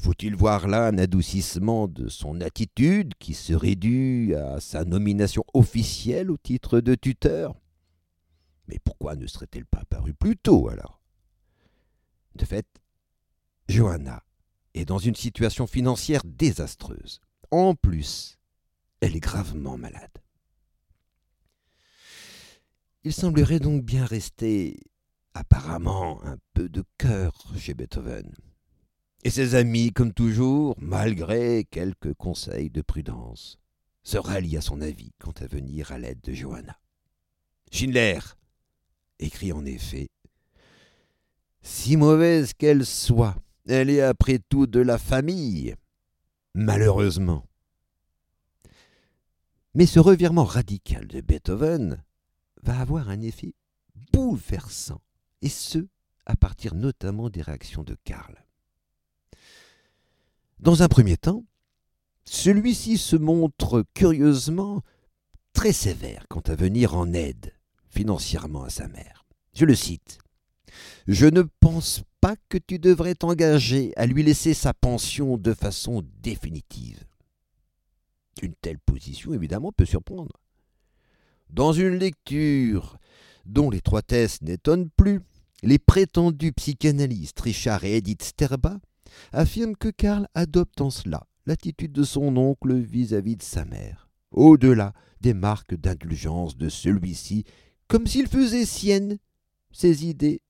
Faut-il 0.00 0.34
voir 0.34 0.68
là 0.68 0.86
un 0.86 0.98
adoucissement 0.98 1.88
de 1.88 2.08
son 2.08 2.40
attitude 2.40 3.14
qui 3.18 3.32
serait 3.32 3.76
due 3.76 4.34
à 4.34 4.60
sa 4.60 4.84
nomination 4.84 5.44
officielle 5.54 6.30
au 6.30 6.36
titre 6.36 6.80
de 6.80 6.94
tuteur? 6.94 7.54
Mais 8.68 8.78
pourquoi 8.84 9.14
ne 9.14 9.26
serait-elle 9.26 9.66
pas 9.66 9.80
apparue 9.80 10.14
plus 10.14 10.36
tôt 10.36 10.68
alors? 10.68 11.00
De 12.34 12.44
fait, 12.44 12.66
Johanna 13.68 14.22
est 14.74 14.84
dans 14.84 14.98
une 14.98 15.14
situation 15.14 15.66
financière 15.66 16.22
désastreuse. 16.24 17.20
En 17.50 17.74
plus, 17.74 18.35
elle 19.06 19.16
est 19.16 19.20
gravement 19.20 19.78
malade. 19.78 20.10
Il 23.04 23.12
semblerait 23.12 23.60
donc 23.60 23.84
bien 23.84 24.04
rester 24.04 24.80
apparemment 25.32 26.20
un 26.24 26.38
peu 26.54 26.68
de 26.68 26.82
cœur 26.98 27.32
chez 27.56 27.74
Beethoven. 27.74 28.34
Et 29.22 29.30
ses 29.30 29.54
amis, 29.54 29.92
comme 29.92 30.12
toujours, 30.12 30.74
malgré 30.78 31.64
quelques 31.70 32.14
conseils 32.14 32.68
de 32.68 32.82
prudence, 32.82 33.58
se 34.02 34.18
rallient 34.18 34.56
à 34.56 34.60
son 34.60 34.80
avis 34.80 35.12
quant 35.20 35.34
à 35.40 35.46
venir 35.46 35.92
à 35.92 35.98
l'aide 35.98 36.20
de 36.22 36.32
Johanna. 36.32 36.76
Schindler 37.70 38.18
écrit 39.20 39.52
en 39.52 39.64
effet 39.64 40.08
Si 41.62 41.96
mauvaise 41.96 42.54
qu'elle 42.54 42.84
soit, 42.84 43.36
elle 43.68 43.90
est 43.90 44.02
après 44.02 44.40
tout 44.48 44.66
de 44.66 44.80
la 44.80 44.98
famille, 44.98 45.76
malheureusement. 46.54 47.46
Mais 49.76 49.84
ce 49.84 50.00
revirement 50.00 50.44
radical 50.44 51.06
de 51.06 51.20
Beethoven 51.20 52.02
va 52.62 52.80
avoir 52.80 53.10
un 53.10 53.20
effet 53.20 53.52
bouleversant, 54.10 55.02
et 55.42 55.50
ce, 55.50 55.86
à 56.24 56.34
partir 56.34 56.74
notamment 56.74 57.28
des 57.28 57.42
réactions 57.42 57.82
de 57.82 57.94
Karl. 58.04 58.42
Dans 60.60 60.82
un 60.82 60.88
premier 60.88 61.18
temps, 61.18 61.44
celui-ci 62.24 62.96
se 62.96 63.16
montre 63.16 63.84
curieusement 63.92 64.80
très 65.52 65.74
sévère 65.74 66.24
quant 66.30 66.40
à 66.40 66.54
venir 66.54 66.96
en 66.96 67.12
aide 67.12 67.52
financièrement 67.90 68.64
à 68.64 68.70
sa 68.70 68.88
mère. 68.88 69.26
Je 69.52 69.66
le 69.66 69.74
cite. 69.74 70.20
Je 71.06 71.26
ne 71.26 71.42
pense 71.60 72.00
pas 72.22 72.36
que 72.48 72.56
tu 72.56 72.78
devrais 72.78 73.14
t'engager 73.14 73.92
à 73.96 74.06
lui 74.06 74.22
laisser 74.22 74.54
sa 74.54 74.72
pension 74.72 75.36
de 75.36 75.52
façon 75.52 76.02
définitive. 76.22 77.04
Une 78.42 78.54
telle 78.54 78.78
position, 78.78 79.32
évidemment, 79.32 79.72
peut 79.72 79.84
surprendre. 79.84 80.32
Dans 81.50 81.72
une 81.72 81.94
lecture 81.94 82.98
dont 83.44 83.70
l'étroitesse 83.70 84.42
n'étonne 84.42 84.90
plus, 84.90 85.20
les 85.62 85.78
prétendus 85.78 86.52
psychanalystes 86.52 87.40
Richard 87.40 87.84
et 87.84 87.96
Edith 87.96 88.22
Sterba 88.22 88.78
affirment 89.32 89.76
que 89.76 89.88
Karl 89.88 90.28
adopte 90.34 90.80
en 90.80 90.90
cela 90.90 91.26
l'attitude 91.46 91.92
de 91.92 92.02
son 92.02 92.36
oncle 92.36 92.74
vis-à-vis 92.74 93.36
de 93.36 93.42
sa 93.42 93.64
mère, 93.64 94.08
au-delà 94.32 94.92
des 95.20 95.32
marques 95.32 95.74
d'indulgence 95.74 96.56
de 96.56 96.68
celui-ci, 96.68 97.44
comme 97.88 98.06
s'il 98.06 98.26
faisait 98.26 98.66
sienne 98.66 99.18
ses 99.72 100.06
idées 100.06 100.42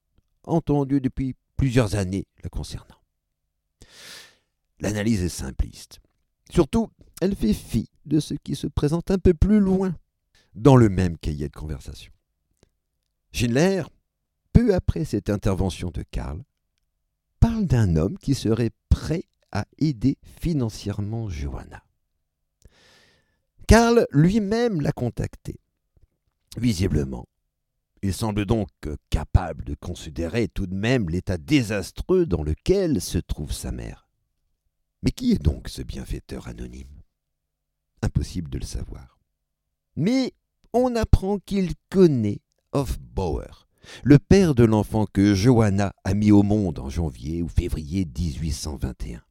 entendues 0.45 1.01
depuis 1.01 1.35
plusieurs 1.57 1.95
années 1.95 2.27
la 2.43 2.49
concernant. 2.49 2.97
L'analyse 4.81 5.23
est 5.23 5.29
simpliste. 5.29 6.01
Surtout, 6.51 6.91
elle 7.21 7.35
fait 7.35 7.55
fi 7.55 7.89
de 8.05 8.21
ce 8.21 8.35
qui 8.35 8.55
se 8.55 8.67
présente 8.67 9.11
un 9.11 9.19
peu 9.19 9.35
plus 9.35 9.61
loin 9.61 9.97
dans 10.55 10.77
le 10.77 10.89
même 10.89 11.19
cahier 11.19 11.49
de 11.49 11.55
conversation. 11.55 12.13
Schindler, 13.33 13.83
peu 14.53 14.75
après 14.75 15.05
cette 15.05 15.29
intervention 15.29 15.91
de 15.91 16.03
Karl, 16.11 16.43
parle 17.41 17.67
d'un 17.67 17.97
homme 17.97 18.19
qui 18.19 18.35
serait 18.35 18.71
prêt 18.89 19.25
à 19.53 19.67
aider 19.79 20.19
financièrement 20.41 21.29
Johanna. 21.29 21.83
Karl 23.67 24.07
lui-même 24.11 24.81
l'a 24.81 24.93
contacté. 24.93 25.61
Visiblement, 26.57 27.27
il 28.03 28.15
semble 28.15 28.47
donc 28.47 28.69
capable 29.11 29.65
de 29.65 29.75
considérer 29.75 30.49
tout 30.49 30.67
de 30.67 30.75
même 30.75 31.09
l'état 31.11 31.37
désastreux 31.37 32.25
dans 32.25 32.43
lequel 32.43 33.01
se 33.01 33.19
trouve 33.19 33.53
sa 33.53 33.73
mère. 33.73 34.06
Mais 35.07 35.13
qui 35.13 35.31
est 35.31 35.41
donc 35.41 35.69
ce 35.69 35.83
bienfaiteur 35.83 36.49
anonyme? 36.49 37.01
Impossible 38.03 38.51
de 38.51 38.59
le 38.59 38.65
savoir. 38.65 39.21
Mais 39.95 40.33
on 40.73 40.97
apprend 40.97 41.39
qu'il 41.39 41.75
connaît 41.91 42.41
Hofbauer, 42.73 43.69
le 44.03 44.19
père 44.19 44.57
de 44.57 44.65
l'enfant 44.65 45.07
que 45.07 45.33
Johanna 45.33 45.93
a 46.03 46.15
mis 46.15 46.33
au 46.33 46.43
monde 46.43 46.81
en 46.81 46.91
janvier 46.91 47.41
ou 47.41 47.47
février 47.47 48.05
1821. 48.05 49.23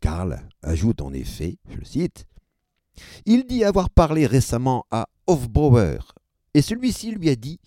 Karl 0.00 0.40
ajoute 0.62 1.02
en 1.02 1.12
effet, 1.12 1.58
je 1.68 1.76
le 1.76 1.84
cite, 1.84 2.24
Il 3.26 3.44
dit 3.44 3.62
avoir 3.62 3.90
parlé 3.90 4.24
récemment 4.26 4.86
à 4.90 5.06
Hofbauer, 5.26 6.14
et 6.54 6.62
celui-ci 6.62 7.10
lui 7.10 7.28
a 7.28 7.36
dit 7.36 7.60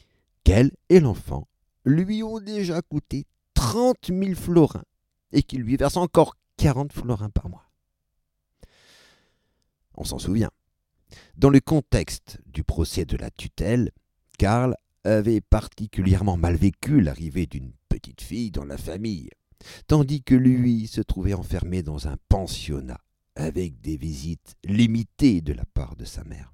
qu'elle 0.43 0.71
et 0.89 0.99
l'enfant 0.99 1.47
lui 1.85 2.23
ont 2.23 2.39
déjà 2.39 2.81
coûté 2.81 3.27
trente 3.53 4.09
mille 4.09 4.35
florins 4.35 4.85
et 5.33 5.43
qu'il 5.43 5.61
lui 5.61 5.77
verse 5.77 5.97
encore 5.97 6.33
quarante 6.63 6.93
florins 6.93 7.29
par 7.29 7.49
mois. 7.49 7.69
On 9.95 10.05
s'en 10.05 10.17
souvient. 10.17 10.51
Dans 11.35 11.49
le 11.49 11.59
contexte 11.59 12.39
du 12.45 12.63
procès 12.63 13.03
de 13.03 13.17
la 13.17 13.29
tutelle, 13.31 13.91
Karl 14.37 14.77
avait 15.03 15.41
particulièrement 15.41 16.37
mal 16.37 16.55
vécu 16.55 17.01
l'arrivée 17.01 17.47
d'une 17.47 17.73
petite 17.89 18.21
fille 18.21 18.49
dans 18.49 18.63
la 18.63 18.77
famille, 18.77 19.29
tandis 19.87 20.23
que 20.23 20.35
lui 20.35 20.87
se 20.87 21.01
trouvait 21.01 21.33
enfermé 21.33 21.83
dans 21.83 22.07
un 22.07 22.15
pensionnat 22.29 23.01
avec 23.35 23.81
des 23.81 23.97
visites 23.97 24.55
limitées 24.63 25.41
de 25.41 25.51
la 25.51 25.65
part 25.65 25.97
de 25.97 26.05
sa 26.05 26.23
mère. 26.23 26.53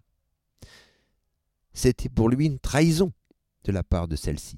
C'était 1.72 2.10
pour 2.10 2.30
lui 2.30 2.48
une 2.48 2.58
trahison 2.58 3.14
de 3.64 3.72
la 3.72 3.84
part 3.84 4.08
de 4.08 4.16
celle-ci, 4.16 4.58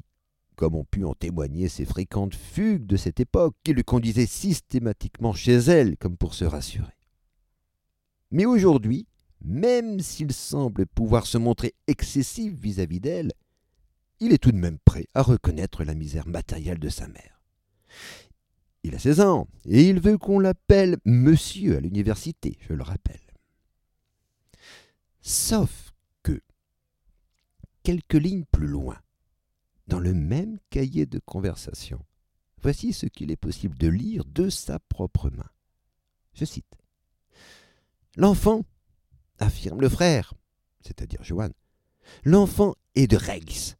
comme 0.61 0.75
ont 0.75 0.85
pu 0.85 1.05
en 1.05 1.15
témoigner 1.15 1.69
ses 1.69 1.85
fréquentes 1.85 2.35
fugues 2.35 2.85
de 2.85 2.95
cette 2.95 3.19
époque 3.19 3.55
qui 3.63 3.73
le 3.73 3.81
conduisaient 3.81 4.27
systématiquement 4.27 5.33
chez 5.33 5.55
elle 5.55 5.97
comme 5.97 6.17
pour 6.17 6.35
se 6.35 6.45
rassurer. 6.45 6.99
Mais 8.29 8.45
aujourd'hui, 8.45 9.07
même 9.43 10.01
s'il 10.01 10.31
semble 10.31 10.85
pouvoir 10.85 11.25
se 11.25 11.39
montrer 11.39 11.73
excessif 11.87 12.53
vis-à-vis 12.53 12.99
d'elle, 12.99 13.31
il 14.19 14.33
est 14.33 14.37
tout 14.37 14.51
de 14.51 14.57
même 14.57 14.77
prêt 14.85 15.07
à 15.15 15.23
reconnaître 15.23 15.83
la 15.83 15.95
misère 15.95 16.27
matérielle 16.27 16.77
de 16.77 16.89
sa 16.89 17.07
mère. 17.07 17.41
Il 18.83 18.93
a 18.93 18.99
16 18.99 19.21
ans 19.21 19.47
et 19.65 19.89
il 19.89 19.99
veut 19.99 20.19
qu'on 20.19 20.37
l'appelle 20.37 20.97
monsieur 21.05 21.77
à 21.77 21.79
l'université, 21.79 22.59
je 22.69 22.75
le 22.75 22.83
rappelle. 22.83 23.33
Sauf 25.21 25.95
que, 26.21 26.39
quelques 27.81 28.13
lignes 28.13 28.45
plus 28.51 28.67
loin, 28.67 28.99
dans 29.87 29.99
le 29.99 30.13
même 30.13 30.57
cahier 30.69 31.05
de 31.05 31.19
conversation, 31.19 32.03
voici 32.61 32.93
ce 32.93 33.05
qu'il 33.05 33.31
est 33.31 33.37
possible 33.37 33.77
de 33.77 33.87
lire 33.87 34.25
de 34.25 34.49
sa 34.49 34.79
propre 34.79 35.29
main. 35.29 35.49
Je 36.33 36.45
cite. 36.45 36.65
L'enfant, 38.15 38.63
affirme 39.39 39.81
le 39.81 39.89
frère, 39.89 40.33
c'est-à-dire 40.81 41.23
Johan, 41.23 41.49
l'enfant 42.23 42.75
est 42.95 43.07
de 43.07 43.17
Rex, 43.17 43.75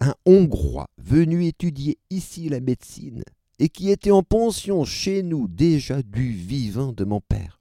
un 0.00 0.14
Hongrois 0.26 0.88
venu 0.98 1.46
étudier 1.46 1.98
ici 2.10 2.48
la 2.48 2.60
médecine 2.60 3.22
et 3.58 3.68
qui 3.68 3.90
était 3.90 4.10
en 4.10 4.22
pension 4.22 4.84
chez 4.84 5.22
nous 5.22 5.46
déjà 5.46 6.02
du 6.02 6.32
vivant 6.32 6.92
de 6.92 7.04
mon 7.04 7.20
père. 7.20 7.60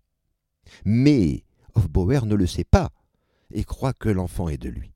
Mais 0.85 1.43
Hofbauer 1.75 2.25
ne 2.25 2.35
le 2.35 2.47
sait 2.47 2.63
pas 2.63 2.89
et 3.51 3.63
croit 3.63 3.93
que 3.93 4.09
l'enfant 4.09 4.49
est 4.49 4.57
de 4.57 4.69
lui. 4.69 4.93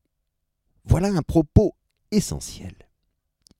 Voilà 0.85 1.09
un 1.09 1.21
propos 1.21 1.75
essentiel. 2.11 2.73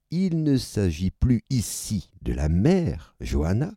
Il 0.09 0.43
ne 0.43 0.57
s'agit 0.57 1.11
plus 1.11 1.43
ici 1.49 2.09
de 2.21 2.31
la 2.31 2.47
mère, 2.47 3.15
Johanna, 3.19 3.73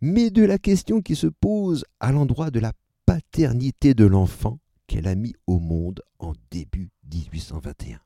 mais 0.00 0.30
de 0.30 0.42
la 0.42 0.58
question 0.58 1.02
qui 1.02 1.14
se 1.14 1.26
pose 1.26 1.84
à 2.00 2.10
l'endroit 2.10 2.50
de 2.50 2.60
la 2.60 2.72
paternité 3.04 3.94
de 3.94 4.06
l'enfant 4.06 4.58
qu'elle 4.86 5.06
a 5.06 5.14
mis 5.14 5.34
au 5.46 5.58
monde 5.58 6.02
en 6.18 6.32
début 6.50 6.90
1821. 7.12 8.00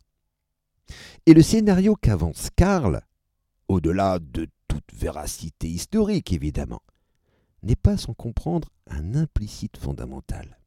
Et 1.26 1.34
le 1.34 1.42
scénario 1.42 1.94
qu'avance 1.94 2.48
Karl, 2.56 3.00
au-delà 3.68 4.18
de 4.18 4.48
toute 4.66 4.92
véracité 4.92 5.68
historique 5.68 6.32
évidemment, 6.32 6.82
n'est 7.62 7.76
pas 7.76 7.96
sans 7.96 8.14
comprendre 8.14 8.68
un 8.88 9.14
implicite 9.14 9.76
fondamental. 9.76 10.58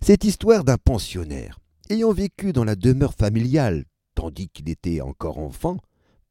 Cette 0.00 0.24
histoire 0.24 0.64
d'un 0.64 0.78
pensionnaire, 0.78 1.58
ayant 1.90 2.12
vécu 2.12 2.52
dans 2.52 2.64
la 2.64 2.76
demeure 2.76 3.14
familiale 3.14 3.84
tandis 4.14 4.48
qu'il 4.48 4.68
était 4.68 5.00
encore 5.00 5.38
enfant, 5.38 5.78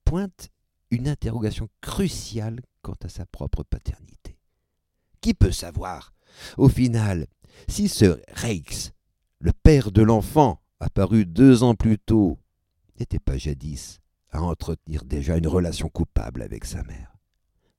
pointe 0.05 0.49
une 0.91 1.07
interrogation 1.07 1.69
cruciale 1.81 2.61
quant 2.81 2.97
à 3.03 3.09
sa 3.09 3.25
propre 3.25 3.63
paternité. 3.63 4.37
Qui 5.21 5.33
peut 5.33 5.51
savoir, 5.51 6.13
au 6.57 6.69
final, 6.69 7.27
si 7.67 7.87
ce 7.87 8.19
Reix, 8.27 8.91
le 9.39 9.51
père 9.51 9.91
de 9.91 10.01
l'enfant, 10.01 10.61
apparu 10.79 11.25
deux 11.25 11.63
ans 11.63 11.75
plus 11.75 11.97
tôt, 11.97 12.37
n'était 12.99 13.19
pas 13.19 13.37
jadis 13.37 13.99
à 14.31 14.41
entretenir 14.41 15.05
déjà 15.05 15.37
une 15.37 15.47
relation 15.47 15.89
coupable 15.89 16.41
avec 16.41 16.65
sa 16.65 16.83
mère? 16.83 17.15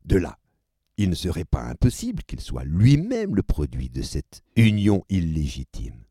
De 0.04 0.16
là, 0.16 0.38
il 0.96 1.10
ne 1.10 1.14
serait 1.14 1.44
pas 1.44 1.62
impossible 1.62 2.22
qu'il 2.24 2.40
soit 2.40 2.64
lui-même 2.64 3.34
le 3.34 3.42
produit 3.42 3.90
de 3.90 4.02
cette 4.02 4.42
union 4.56 5.04
illégitime. 5.08 6.04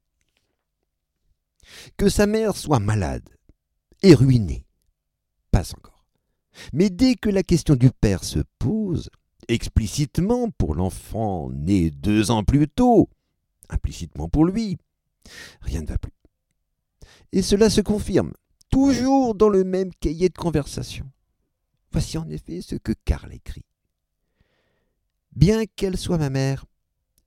Que 1.97 2.09
sa 2.09 2.27
mère 2.27 2.57
soit 2.57 2.79
malade 2.79 3.27
et 4.03 4.13
ruinée, 4.13 4.65
pas 5.51 5.73
encore. 5.73 6.05
Mais 6.71 6.89
dès 6.89 7.15
que 7.15 7.29
la 7.29 7.43
question 7.43 7.75
du 7.75 7.89
père 7.89 8.23
se 8.23 8.39
pose, 8.59 9.09
explicitement 9.47 10.49
pour 10.51 10.75
l'enfant 10.75 11.49
né 11.49 11.89
deux 11.89 12.31
ans 12.31 12.43
plus 12.43 12.67
tôt, 12.67 13.09
implicitement 13.69 14.29
pour 14.29 14.45
lui, 14.45 14.77
rien 15.61 15.81
ne 15.81 15.87
va 15.87 15.97
plus. 15.97 16.13
Et 17.31 17.41
cela 17.41 17.69
se 17.69 17.81
confirme, 17.81 18.33
toujours 18.69 19.35
dans 19.35 19.49
le 19.49 19.63
même 19.63 19.91
cahier 19.99 20.29
de 20.29 20.37
conversation. 20.37 21.09
Voici 21.91 22.17
en 22.17 22.29
effet 22.29 22.61
ce 22.61 22.75
que 22.75 22.93
Karl 23.05 23.33
écrit. 23.33 23.65
Bien 25.35 25.65
qu'elle 25.65 25.97
soit 25.97 26.17
ma 26.17 26.29
mère, 26.29 26.65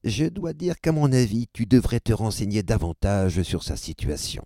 je 0.05 0.27
dois 0.27 0.53
dire 0.53 0.81
qu'à 0.81 0.93
mon 0.93 1.13
avis, 1.13 1.49
tu 1.53 1.67
devrais 1.67 2.01
te 2.01 2.13
renseigner 2.13 2.63
davantage 2.63 3.43
sur 3.43 3.65
sa 3.65 3.77
situation. 3.77 4.45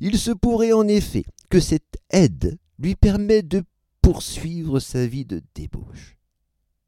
Il 0.00 0.18
se 0.18 0.30
pourrait 0.30 0.72
en 0.72 0.86
effet 0.88 1.24
que 1.50 1.60
cette 1.60 1.96
aide 2.10 2.58
lui 2.78 2.94
permette 2.94 3.48
de 3.48 3.64
poursuivre 4.02 4.80
sa 4.80 5.06
vie 5.06 5.24
de 5.24 5.42
débauche. 5.54 6.16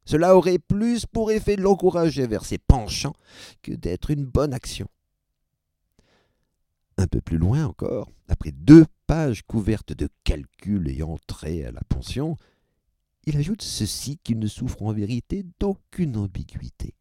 Cela 0.05 0.35
aurait 0.35 0.59
plus 0.59 1.05
pour 1.05 1.31
effet 1.31 1.55
de 1.55 1.61
l'encourager 1.61 2.25
vers 2.25 2.45
ses 2.45 2.57
penchants 2.57 3.15
que 3.61 3.71
d'être 3.71 4.09
une 4.09 4.25
bonne 4.25 4.53
action. 4.53 4.87
Un 6.97 7.07
peu 7.07 7.21
plus 7.21 7.37
loin 7.37 7.65
encore, 7.65 8.11
après 8.27 8.51
deux 8.51 8.85
pages 9.07 9.43
couvertes 9.43 9.93
de 9.93 10.09
calculs 10.23 10.89
ayant 10.89 11.17
trait 11.27 11.63
à 11.63 11.71
la 11.71 11.81
pension, 11.87 12.37
il 13.25 13.37
ajoute 13.37 13.61
ceci 13.61 14.17
qui 14.23 14.35
ne 14.35 14.47
souffre 14.47 14.81
en 14.81 14.91
vérité 14.91 15.45
d'aucune 15.59 16.17
ambiguïté. 16.17 16.95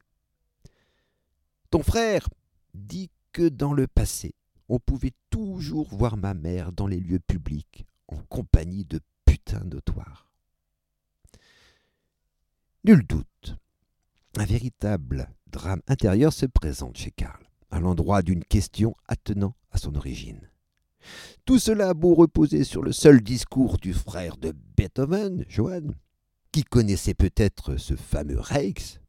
Ton 1.71 1.83
frère 1.83 2.29
dit 2.75 3.11
que 3.33 3.49
dans 3.49 3.73
le 3.73 3.87
passé, 3.87 4.35
on 4.69 4.79
pouvait 4.79 5.15
toujours 5.31 5.89
voir 5.95 6.17
ma 6.17 6.35
mère 6.35 6.73
dans 6.73 6.87
les 6.87 7.01
lieux 7.01 7.21
publics, 7.21 7.87
en 8.09 8.19
compagnie 8.29 8.85
de 8.85 9.01
putains 9.25 9.65
notoires. 9.65 10.31
Nul 12.85 13.05
doute, 13.07 13.57
un 14.37 14.45
véritable 14.45 15.31
drame 15.47 15.83
intérieur 15.89 16.33
se 16.33 16.47
présente 16.47 16.97
chez 16.97 17.11
Karl, 17.11 17.45
à 17.71 17.81
l'endroit 17.81 18.23
d'une 18.23 18.45
question 18.45 18.95
attenant 19.07 19.55
à 19.71 19.79
son 19.79 19.95
origine. 19.95 20.49
Tout 21.45 21.59
cela 21.59 21.91
a 21.91 21.95
beau 21.95 22.15
reposer 22.15 22.65
sur 22.65 22.83
le 22.83 22.93
seul 22.93 23.23
discours 23.23 23.79
du 23.79 23.95
frère 23.95 24.37
de 24.37 24.53
Beethoven, 24.77 25.45
Johann, 25.49 25.95
qui 26.53 26.65
connaissait 26.65 27.15
peut-être 27.15 27.77
ce 27.77 27.97
fameux 27.97 28.39
Reich, 28.39 29.01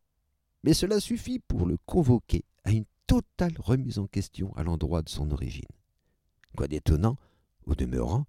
mais 0.63 0.73
cela 0.73 0.99
suffit 0.99 1.39
pour 1.39 1.65
le 1.65 1.77
convoquer 1.85 2.43
à 2.63 2.71
une 2.71 2.85
totale 3.09 3.55
remise 3.57 3.97
en 3.97 4.05
question 4.05 4.55
à 4.55 4.61
l'endroit 4.61 5.01
de 5.01 5.09
son 5.09 5.31
origine. 5.31 5.65
Quoi 6.55 6.67
d'étonnant, 6.67 7.17
au 7.65 7.73
demeurant, 7.73 8.27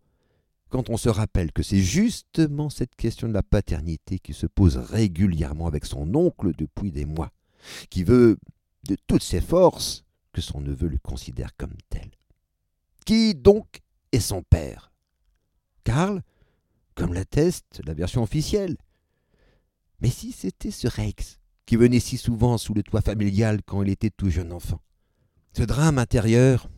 quand 0.71 0.89
on 0.89 0.97
se 0.97 1.11
rappelle 1.11 1.53
que 1.53 1.63
c'est 1.63 1.83
justement 1.83 2.71
cette 2.71 2.97
question 2.97 3.29
de 3.29 3.35
la 3.35 3.43
paternité 3.43 4.19
qui 4.19 4.33
se 4.33 4.47
pose 4.47 4.79
régulièrement 4.79 5.67
avec 5.67 5.85
son 5.85 6.15
oncle 6.15 6.53
depuis 6.57 6.93
des 6.93 7.05
mois, 7.05 7.31
qui 7.91 8.05
veut 8.05 8.39
de 8.85 8.97
toutes 9.07 9.23
ses 9.23 9.43
forces 9.43 10.05
que 10.33 10.41
son 10.41 10.63
neveu 10.63 10.89
le 10.89 10.99
considère 10.99 11.55
comme 11.59 11.77
tel. 11.91 12.11
Qui 13.05 13.35
donc 13.35 13.81
est 14.13 14.21
son 14.21 14.43
père? 14.43 14.93
Karl, 15.85 16.23
comme 16.95 17.13
l'atteste 17.13 17.83
la 17.85 17.93
version 17.93 18.23
officielle, 18.23 18.79
mais 20.01 20.09
si 20.09 20.33
c'était 20.33 20.71
ce 20.71 20.89
Rex 20.89 21.40
qui 21.71 21.77
venait 21.77 22.01
si 22.01 22.17
souvent 22.17 22.59
sous 22.59 22.75
le 22.75 22.83
toit 22.83 23.01
familial 23.01 23.63
quand 23.63 23.85
il 23.85 23.91
était 23.91 24.11
tout 24.11 24.29
jeune 24.29 24.53
enfant 24.53 24.81
Ce 25.53 25.63
drame 25.63 25.99
intérieur, 25.99 26.69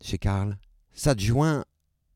chez 0.00 0.18
Karl, 0.18 0.58
s'adjoint 0.92 1.64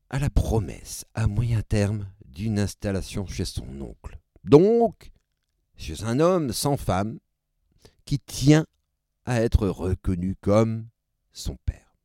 à 0.09 0.19
la 0.19 0.29
promesse 0.29 1.05
à 1.13 1.27
moyen 1.27 1.61
terme 1.61 2.11
d'une 2.25 2.59
installation 2.59 3.25
chez 3.25 3.45
son 3.45 3.79
oncle. 3.79 4.19
Donc, 4.43 5.13
chez 5.77 6.03
un 6.03 6.19
homme 6.19 6.51
sans 6.51 6.75
femme 6.75 7.19
qui 8.03 8.19
tient 8.19 8.65
à 9.23 9.39
être 9.39 9.69
reconnu 9.69 10.35
comme 10.41 10.89
son 11.31 11.55
père. 11.65 11.95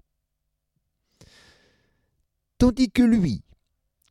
Tandis 2.59 2.93
que 2.93 3.03
lui, 3.03 3.43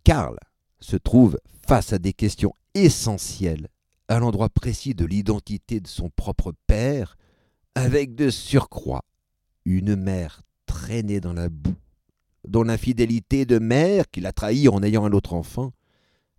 Karl, 0.04 0.38
se 0.82 0.98
trouve 0.98 1.40
face 1.66 1.94
à 1.94 1.98
des 1.98 2.12
questions 2.12 2.54
essentielles 2.74 3.70
à 4.08 4.20
l'endroit 4.20 4.50
précis 4.50 4.94
de 4.94 5.06
l'identité 5.06 5.80
de 5.80 5.88
son 5.88 6.10
propre 6.10 6.54
père, 6.68 7.18
avec 7.76 8.16
de 8.16 8.30
surcroît 8.30 9.06
une 9.66 9.96
mère 9.96 10.42
traînée 10.66 11.20
dans 11.20 11.34
la 11.34 11.50
boue, 11.50 11.76
dont 12.48 12.64
l'infidélité 12.64 13.46
de 13.46 13.60
mère, 13.60 14.10
qui 14.12 14.22
l'a 14.22 14.34
trahi 14.34 14.68
en 14.68 14.84
ayant 14.84 15.06
un 15.06 15.14
autre 15.14 15.34
enfant, 15.34 15.72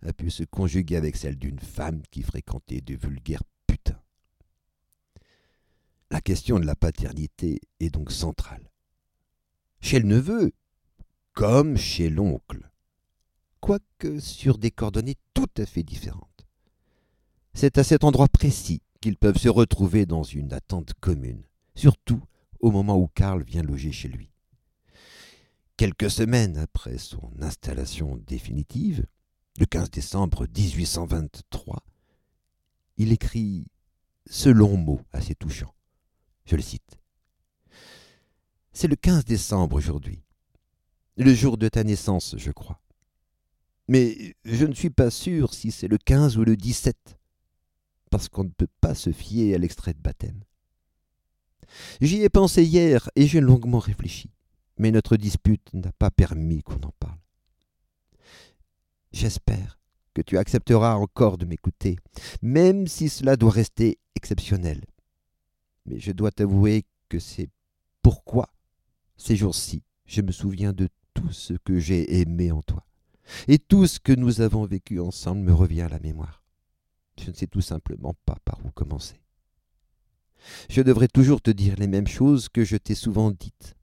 a 0.05 0.13
pu 0.13 0.29
se 0.29 0.43
conjuguer 0.43 0.97
avec 0.97 1.15
celle 1.15 1.37
d'une 1.37 1.59
femme 1.59 2.01
qui 2.11 2.21
fréquentait 2.21 2.81
de 2.81 2.95
vulgaires 2.95 3.43
putains. 3.65 4.01
La 6.11 6.21
question 6.21 6.59
de 6.59 6.65
la 6.65 6.75
paternité 6.75 7.59
est 7.79 7.89
donc 7.89 8.11
centrale. 8.11 8.69
Chez 9.81 9.99
le 9.99 10.07
neveu, 10.07 10.51
comme 11.33 11.77
chez 11.77 12.09
l'oncle, 12.09 12.69
quoique 13.59 14.19
sur 14.19 14.57
des 14.57 14.71
coordonnées 14.71 15.17
tout 15.33 15.49
à 15.57 15.65
fait 15.65 15.83
différentes. 15.83 16.34
C'est 17.57 17.77
à 17.77 17.85
cet 17.85 18.03
endroit 18.03 18.27
précis 18.27 18.81
qu'ils 18.99 19.15
peuvent 19.15 19.37
se 19.37 19.47
retrouver 19.47 20.05
dans 20.05 20.23
une 20.23 20.51
attente 20.51 20.93
commune, 20.99 21.45
surtout 21.73 22.21
au 22.59 22.69
moment 22.69 22.97
où 22.97 23.07
Karl 23.07 23.43
vient 23.43 23.63
loger 23.63 23.93
chez 23.93 24.09
lui. 24.09 24.29
Quelques 25.77 26.11
semaines 26.11 26.57
après 26.57 26.97
son 26.97 27.31
installation 27.39 28.17
définitive, 28.27 29.05
le 29.57 29.65
15 29.65 29.89
décembre 29.89 30.47
1823, 30.53 31.81
il 32.97 33.13
écrit 33.13 33.67
ce 34.29 34.49
long 34.49 34.75
mot 34.75 34.99
assez 35.13 35.33
touchant. 35.33 35.73
Je 36.43 36.57
le 36.57 36.61
cite. 36.61 36.99
C'est 38.73 38.89
le 38.89 38.97
15 38.97 39.23
décembre 39.23 39.77
aujourd'hui, 39.77 40.25
le 41.15 41.33
jour 41.33 41.57
de 41.57 41.69
ta 41.69 41.85
naissance, 41.85 42.35
je 42.37 42.51
crois. 42.51 42.81
Mais 43.87 44.35
je 44.43 44.65
ne 44.65 44.73
suis 44.73 44.89
pas 44.89 45.09
sûr 45.09 45.53
si 45.53 45.71
c'est 45.71 45.87
le 45.87 45.97
15 45.97 46.37
ou 46.37 46.43
le 46.43 46.57
17 46.57 47.17
parce 48.09 48.29
qu'on 48.29 48.43
ne 48.43 48.49
peut 48.49 48.67
pas 48.81 48.95
se 48.95 49.11
fier 49.11 49.53
à 49.55 49.57
l'extrait 49.57 49.93
de 49.93 50.01
baptême. 50.01 50.43
J'y 52.01 52.21
ai 52.21 52.29
pensé 52.29 52.63
hier 52.63 53.09
et 53.15 53.27
j'ai 53.27 53.41
longuement 53.41 53.79
réfléchi, 53.79 54.31
mais 54.77 54.91
notre 54.91 55.17
dispute 55.17 55.73
n'a 55.73 55.91
pas 55.93 56.11
permis 56.11 56.63
qu'on 56.63 56.75
en 56.75 56.93
parle. 56.99 57.19
J'espère 59.11 59.79
que 60.13 60.21
tu 60.21 60.37
accepteras 60.37 60.95
encore 60.95 61.37
de 61.37 61.45
m'écouter, 61.45 61.97
même 62.41 62.87
si 62.87 63.09
cela 63.09 63.35
doit 63.35 63.51
rester 63.51 63.99
exceptionnel. 64.15 64.83
Mais 65.85 65.99
je 65.99 66.11
dois 66.11 66.31
t'avouer 66.31 66.85
que 67.09 67.19
c'est 67.19 67.49
pourquoi, 68.01 68.49
ces 69.17 69.35
jours-ci, 69.35 69.83
je 70.05 70.21
me 70.21 70.31
souviens 70.31 70.73
de 70.73 70.89
tout 71.13 71.31
ce 71.31 71.53
que 71.53 71.79
j'ai 71.79 72.19
aimé 72.21 72.51
en 72.51 72.61
toi. 72.61 72.85
Et 73.47 73.57
tout 73.57 73.87
ce 73.87 73.99
que 73.99 74.13
nous 74.13 74.41
avons 74.41 74.65
vécu 74.65 74.99
ensemble 74.99 75.41
me 75.41 75.53
revient 75.53 75.81
à 75.81 75.89
la 75.89 75.99
mémoire. 75.99 76.44
Je 77.19 77.29
ne 77.29 77.35
sais 77.35 77.47
tout 77.47 77.61
simplement 77.61 78.15
pas 78.25 78.37
par 78.45 78.63
où 78.65 78.71
commencer. 78.71 79.21
Je 80.69 80.81
devrais 80.81 81.07
toujours 81.07 81.41
te 81.41 81.51
dire 81.51 81.75
les 81.77 81.87
mêmes 81.87 82.07
choses 82.07 82.49
que 82.49 82.63
je 82.63 82.77
t'ai 82.77 82.95
souvent 82.95 83.31
dites, 83.31 83.75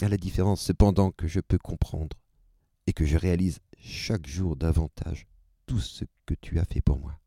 à 0.00 0.08
la 0.08 0.16
différence 0.16 0.62
cependant 0.62 1.10
que 1.10 1.26
je 1.26 1.40
peux 1.40 1.58
comprendre 1.58 2.16
et 2.86 2.92
que 2.92 3.04
je 3.04 3.16
réalise 3.16 3.60
chaque 3.78 4.26
jour 4.26 4.56
davantage 4.56 5.26
tout 5.66 5.80
ce 5.80 6.04
que 6.26 6.34
tu 6.34 6.58
as 6.58 6.64
fait 6.64 6.80
pour 6.80 6.98
moi. 6.98 7.18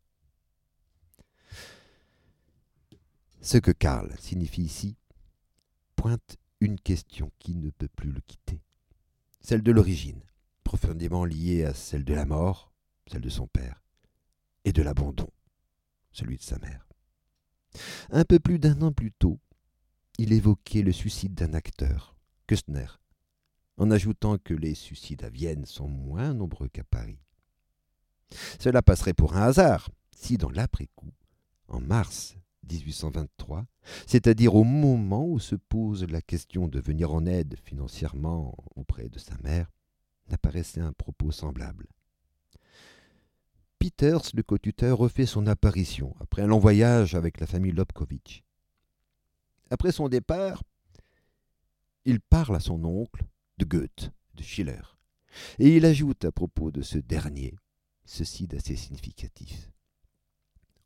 Ce 3.41 3.57
que 3.57 3.71
Karl 3.71 4.13
signifie 4.19 4.63
ici 4.63 4.95
pointe 5.95 6.37
une 6.59 6.79
question 6.79 7.31
qui 7.39 7.55
ne 7.55 7.69
peut 7.69 7.87
plus 7.87 8.11
le 8.11 8.21
quitter, 8.21 8.61
celle 9.41 9.63
de 9.63 9.71
l'origine, 9.71 10.21
profondément 10.63 11.23
liée 11.23 11.63
à 11.63 11.73
celle 11.73 12.03
de 12.03 12.13
la 12.13 12.25
mort, 12.25 12.73
celle 13.09 13.21
de 13.21 13.29
son 13.29 13.47
père, 13.47 13.81
et 14.65 14.73
de 14.73 14.81
l'abandon, 14.81 15.29
celui 16.17 16.37
de 16.37 16.43
sa 16.43 16.57
mère. 16.59 16.87
Un 18.09 18.23
peu 18.23 18.39
plus 18.39 18.59
d'un 18.59 18.81
an 18.81 18.91
plus 18.91 19.11
tôt, 19.11 19.39
il 20.17 20.33
évoquait 20.33 20.81
le 20.81 20.91
suicide 20.91 21.35
d'un 21.35 21.53
acteur, 21.53 22.15
Küstner, 22.47 22.87
en 23.77 23.91
ajoutant 23.91 24.37
que 24.37 24.53
les 24.53 24.73
suicides 24.73 25.23
à 25.23 25.29
Vienne 25.29 25.65
sont 25.65 25.87
moins 25.87 26.33
nombreux 26.33 26.69
qu'à 26.69 26.83
Paris. 26.83 27.19
Cela 28.59 28.81
passerait 28.81 29.13
pour 29.13 29.35
un 29.35 29.43
hasard 29.43 29.89
si, 30.15 30.37
dans 30.37 30.49
l'après-coup, 30.49 31.13
en 31.67 31.79
mars 31.79 32.35
1823, 32.69 33.65
c'est-à-dire 34.07 34.55
au 34.55 34.63
moment 34.63 35.25
où 35.25 35.39
se 35.39 35.55
pose 35.55 36.03
la 36.05 36.21
question 36.21 36.67
de 36.67 36.79
venir 36.79 37.13
en 37.13 37.25
aide 37.25 37.55
financièrement 37.63 38.55
auprès 38.75 39.09
de 39.09 39.19
sa 39.19 39.37
mère, 39.37 39.71
n'apparaissait 40.29 40.81
un 40.81 40.93
propos 40.93 41.31
semblable. 41.31 41.87
Peters, 43.79 44.31
le 44.33 44.43
co-tuteur, 44.43 44.97
refait 44.97 45.25
son 45.25 45.47
apparition 45.47 46.15
après 46.19 46.41
un 46.41 46.47
long 46.47 46.59
voyage 46.59 47.15
avec 47.15 47.39
la 47.39 47.47
famille 47.47 47.71
Lobkovitch. 47.71 48.43
Après 49.69 49.91
son 49.91 50.09
départ, 50.09 50.63
il 52.05 52.19
parle 52.19 52.55
à 52.55 52.59
son 52.59 52.83
oncle 52.85 53.23
de 53.57 53.65
Goethe, 53.65 54.11
de 54.33 54.43
Schiller, 54.43 54.81
et 55.59 55.75
il 55.75 55.85
ajoute 55.85 56.25
à 56.25 56.31
propos 56.31 56.71
de 56.71 56.81
ce 56.81 56.97
dernier 56.97 57.55
ceci 58.05 58.47
d'assez 58.47 58.75
significatif. 58.75 59.69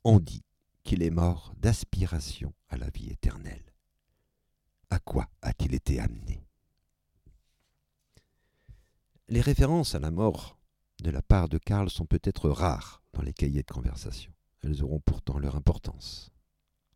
On 0.03 0.19
dit 0.19 0.43
qu'il 0.83 1.03
est 1.03 1.11
mort 1.11 1.53
d'aspiration 1.57 2.53
à 2.67 2.77
la 2.77 2.89
vie 2.89 3.11
éternelle. 3.11 3.63
À 4.89 4.99
quoi 4.99 5.29
a-t-il 5.41 5.73
été 5.75 5.99
amené? 5.99 6.43
Les 9.29 9.41
références 9.41 9.95
à 9.95 9.99
la 9.99 10.11
mort 10.11 10.57
de 11.01 11.11
la 11.11 11.21
part 11.21 11.49
de 11.49 11.57
Karl 11.57 11.89
sont 11.89 12.05
peut-être 12.05 12.49
rares 12.49 13.01
dans 13.13 13.21
les 13.21 13.33
cahiers 13.33 13.63
de 13.63 13.71
conversation. 13.71 14.31
Elles 14.63 14.83
auront 14.83 14.99
pourtant 14.99 15.39
leur 15.39 15.55
importance, 15.55 16.31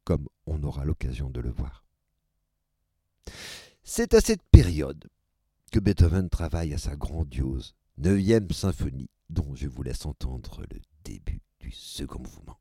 comme 0.03 0.27
on 0.45 0.63
aura 0.63 0.85
l'occasion 0.85 1.29
de 1.29 1.41
le 1.41 1.49
voir. 1.49 1.83
C'est 3.83 4.13
à 4.13 4.21
cette 4.21 4.43
période 4.51 5.09
que 5.71 5.79
Beethoven 5.79 6.29
travaille 6.29 6.73
à 6.73 6.77
sa 6.77 6.95
grandiose 6.95 7.75
neuvième 7.97 8.49
symphonie, 8.51 9.09
dont 9.29 9.55
je 9.55 9.67
vous 9.67 9.83
laisse 9.83 10.05
entendre 10.05 10.61
le 10.69 10.79
début 11.03 11.41
du 11.59 11.71
second 11.71 12.19
mouvement. 12.19 12.59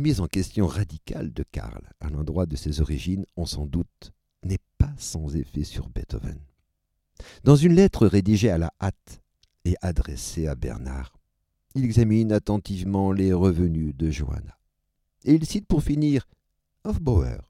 Remise 0.00 0.22
en 0.22 0.28
question 0.28 0.66
radicale 0.66 1.30
de 1.30 1.44
Karl 1.52 1.86
à 2.00 2.08
l'endroit 2.08 2.46
de 2.46 2.56
ses 2.56 2.80
origines, 2.80 3.26
on 3.36 3.44
s'en 3.44 3.66
doute, 3.66 4.14
n'est 4.42 4.64
pas 4.78 4.94
sans 4.96 5.36
effet 5.36 5.62
sur 5.62 5.90
Beethoven. 5.90 6.38
Dans 7.44 7.54
une 7.54 7.74
lettre 7.74 8.06
rédigée 8.06 8.48
à 8.48 8.56
la 8.56 8.72
hâte 8.80 9.20
et 9.66 9.74
adressée 9.82 10.46
à 10.46 10.54
Bernard, 10.54 11.12
il 11.74 11.84
examine 11.84 12.32
attentivement 12.32 13.12
les 13.12 13.34
revenus 13.34 13.94
de 13.94 14.10
Johanna. 14.10 14.58
Et 15.26 15.34
il 15.34 15.44
cite 15.44 15.66
pour 15.66 15.82
finir 15.82 16.26
Hofbauer, 16.84 17.42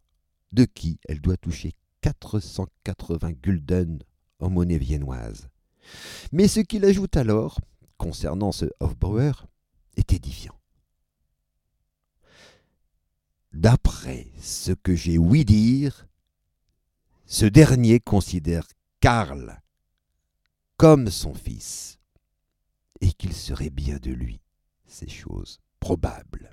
de 0.50 0.64
qui 0.64 0.98
elle 1.08 1.20
doit 1.20 1.36
toucher 1.36 1.74
480 2.00 3.30
gulden 3.30 4.02
en 4.40 4.50
monnaie 4.50 4.78
viennoise. 4.78 5.46
Mais 6.32 6.48
ce 6.48 6.58
qu'il 6.58 6.84
ajoute 6.84 7.16
alors, 7.16 7.60
concernant 7.96 8.50
ce 8.50 8.66
Hofbauer, 8.80 9.46
est 9.96 10.12
édifiant. 10.12 10.59
D'après 13.52 14.30
ce 14.40 14.72
que 14.72 14.94
j'ai 14.94 15.18
ouï 15.18 15.44
dire, 15.44 16.06
ce 17.26 17.46
dernier 17.46 18.00
considère 18.00 18.66
Karl 19.00 19.60
comme 20.76 21.10
son 21.10 21.34
fils, 21.34 21.98
et 23.02 23.12
qu'il 23.12 23.34
serait 23.34 23.68
bien 23.68 23.98
de 23.98 24.12
lui, 24.12 24.40
ces 24.86 25.08
choses 25.08 25.60
probables. 25.78 26.50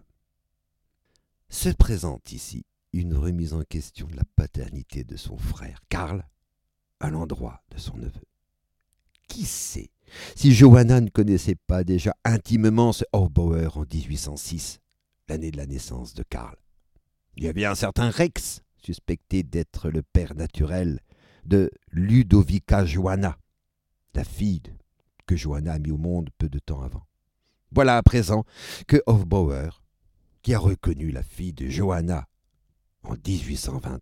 Se 1.47 1.69
présente 1.69 2.33
ici 2.33 2.65
une 2.91 3.15
remise 3.15 3.53
en 3.53 3.63
question 3.63 4.05
de 4.07 4.17
la 4.17 4.25
paternité 4.35 5.05
de 5.05 5.15
son 5.15 5.37
frère 5.37 5.79
Karl 5.87 6.27
à 6.99 7.09
l'endroit 7.09 7.63
de 7.71 7.77
son 7.77 7.95
neveu. 7.95 8.27
Qui 9.29 9.45
sait 9.45 9.91
si 10.35 10.53
Johanna 10.53 10.99
ne 10.99 11.09
connaissait 11.09 11.55
pas 11.55 11.85
déjà 11.85 12.13
intimement 12.25 12.91
ce 12.91 13.05
Hofbauer 13.13 13.77
en 13.77 13.85
1806, 13.85 14.79
l'année 15.29 15.51
de 15.51 15.57
la 15.57 15.67
naissance 15.67 16.13
de 16.13 16.23
Karl? 16.23 16.57
Il 17.37 17.43
y 17.43 17.47
avait 17.49 17.65
un 17.65 17.75
certain 17.75 18.09
Rex, 18.09 18.63
suspecté 18.83 19.43
d'être 19.43 19.91
le 19.91 20.01
père 20.01 20.33
naturel 20.33 20.99
de 21.45 21.69
Ludovica 21.91 22.83
Johanna, 22.83 23.37
la 24.15 24.23
fille 24.23 24.63
que 25.27 25.35
Johanna 25.35 25.73
a 25.73 25.79
mis 25.79 25.91
au 25.91 25.97
monde 25.97 26.31
peu 26.39 26.49
de 26.49 26.57
temps 26.57 26.81
avant. 26.81 27.05
Voilà 27.71 27.97
à 27.97 28.01
présent 28.01 28.43
que 28.87 29.03
Hofbauer, 29.05 29.83
qui 30.41 30.55
a 30.55 30.59
reconnu 30.59 31.11
la 31.11 31.21
fille 31.21 31.53
de 31.53 31.67
Johanna 31.67 32.25
en 33.03 33.13
1820, 33.13 33.99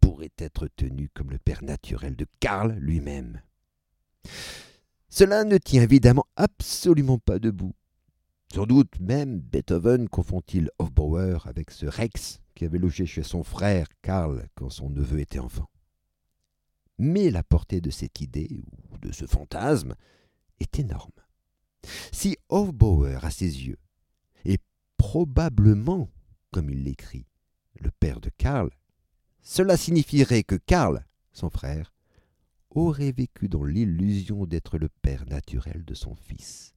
pourrait 0.00 0.32
être 0.38 0.66
tenu 0.74 1.10
comme 1.12 1.30
le 1.30 1.38
père 1.38 1.62
naturel 1.62 2.16
de 2.16 2.24
Karl 2.40 2.72
lui-même. 2.78 3.42
Cela 5.10 5.44
ne 5.44 5.58
tient 5.58 5.82
évidemment 5.82 6.26
absolument 6.36 7.18
pas 7.18 7.38
debout. 7.38 7.74
Sans 8.54 8.64
doute 8.64 8.98
même 9.00 9.38
Beethoven 9.38 10.08
confond-il 10.08 10.70
Hofbauer 10.78 11.46
avec 11.46 11.70
ce 11.72 11.84
Rex 11.84 12.40
qui 12.60 12.66
avait 12.66 12.78
logé 12.78 13.06
chez 13.06 13.22
son 13.22 13.42
frère 13.42 13.86
Karl 14.02 14.46
quand 14.54 14.68
son 14.68 14.90
neveu 14.90 15.20
était 15.20 15.38
enfant. 15.38 15.70
Mais 16.98 17.30
la 17.30 17.42
portée 17.42 17.80
de 17.80 17.88
cette 17.88 18.20
idée, 18.20 18.62
ou 18.90 18.98
de 18.98 19.12
ce 19.12 19.24
fantasme, 19.24 19.94
est 20.58 20.78
énorme. 20.78 21.10
Si 22.12 22.36
Hofbauer, 22.50 23.24
à 23.24 23.30
ses 23.30 23.66
yeux, 23.66 23.78
est 24.44 24.62
probablement, 24.98 26.10
comme 26.50 26.68
il 26.68 26.84
l'écrit, 26.84 27.24
le 27.76 27.90
père 27.90 28.20
de 28.20 28.28
Karl, 28.36 28.68
cela 29.40 29.78
signifierait 29.78 30.44
que 30.44 30.56
Karl, 30.56 31.06
son 31.32 31.48
frère, 31.48 31.94
aurait 32.68 33.12
vécu 33.12 33.48
dans 33.48 33.64
l'illusion 33.64 34.44
d'être 34.44 34.76
le 34.76 34.90
père 35.00 35.24
naturel 35.24 35.82
de 35.86 35.94
son 35.94 36.14
fils, 36.14 36.74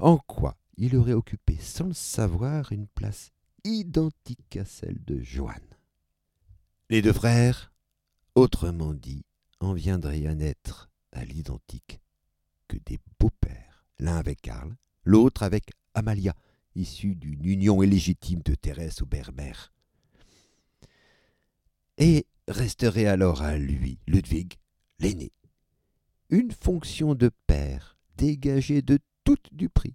en 0.00 0.16
quoi 0.16 0.56
il 0.78 0.96
aurait 0.96 1.12
occupé 1.12 1.58
sans 1.60 1.88
le 1.88 1.92
savoir 1.92 2.72
une 2.72 2.86
place 2.86 3.32
identique 3.66 4.56
à 4.56 4.64
celle 4.64 5.02
de 5.04 5.20
Johann. 5.20 5.62
Les 6.88 7.02
deux 7.02 7.12
frères, 7.12 7.72
autrement 8.34 8.94
dit, 8.94 9.24
en 9.60 9.74
viendraient 9.74 10.26
à 10.26 10.34
naître 10.34 10.88
à 11.12 11.24
l'identique 11.24 12.00
que 12.68 12.76
des 12.86 12.98
beaux-pères, 13.18 13.86
l'un 13.98 14.16
avec 14.16 14.42
Karl, 14.42 14.76
l'autre 15.04 15.42
avec 15.42 15.70
Amalia, 15.94 16.34
issue 16.74 17.14
d'une 17.14 17.44
union 17.44 17.82
illégitime 17.82 18.42
de 18.44 18.54
Thérèse 18.54 19.02
au 19.02 19.06
Berbère. 19.06 19.72
Et 21.98 22.26
resterait 22.48 23.06
alors 23.06 23.42
à 23.42 23.56
lui, 23.56 23.98
Ludwig, 24.06 24.54
l'aîné, 25.00 25.32
une 26.28 26.52
fonction 26.52 27.14
de 27.14 27.30
père 27.46 27.98
dégagée 28.16 28.82
de 28.82 28.98
toute 29.24 29.48
du 29.52 29.68
prix. 29.68 29.94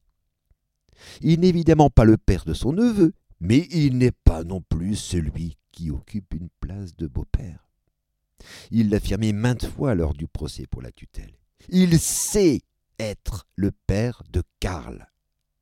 Il 1.22 1.40
n'est 1.40 1.50
évidemment 1.50 1.90
pas 1.90 2.04
le 2.04 2.18
père 2.18 2.46
de 2.46 2.54
son 2.54 2.74
neveu, 2.74 3.14
mais 3.42 3.68
il 3.72 3.98
n'est 3.98 4.14
pas 4.14 4.46
non 4.46 4.62
plus 4.62 4.96
celui 4.96 5.58
qui 5.74 5.92
occupe 5.92 6.34
une 6.34 6.48
place 6.62 6.96
de 6.96 7.08
beau-père. 7.08 7.68
Il 8.72 8.90
l'affirmait 8.90 9.34
maintes 9.34 9.68
fois 9.68 9.94
lors 9.94 10.14
du 10.14 10.28
procès 10.28 10.66
pour 10.68 10.82
la 10.82 10.92
tutelle. 10.92 11.38
Il 11.68 12.00
sait 12.00 12.62
être 13.00 13.46
le 13.56 13.72
père 13.88 14.24
de 14.32 14.44
Karl, 14.62 15.08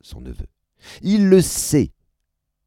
son 0.01 0.21
neveu. 0.21 0.47
Il 1.01 1.27
le 1.27 1.41
sait 1.41 1.91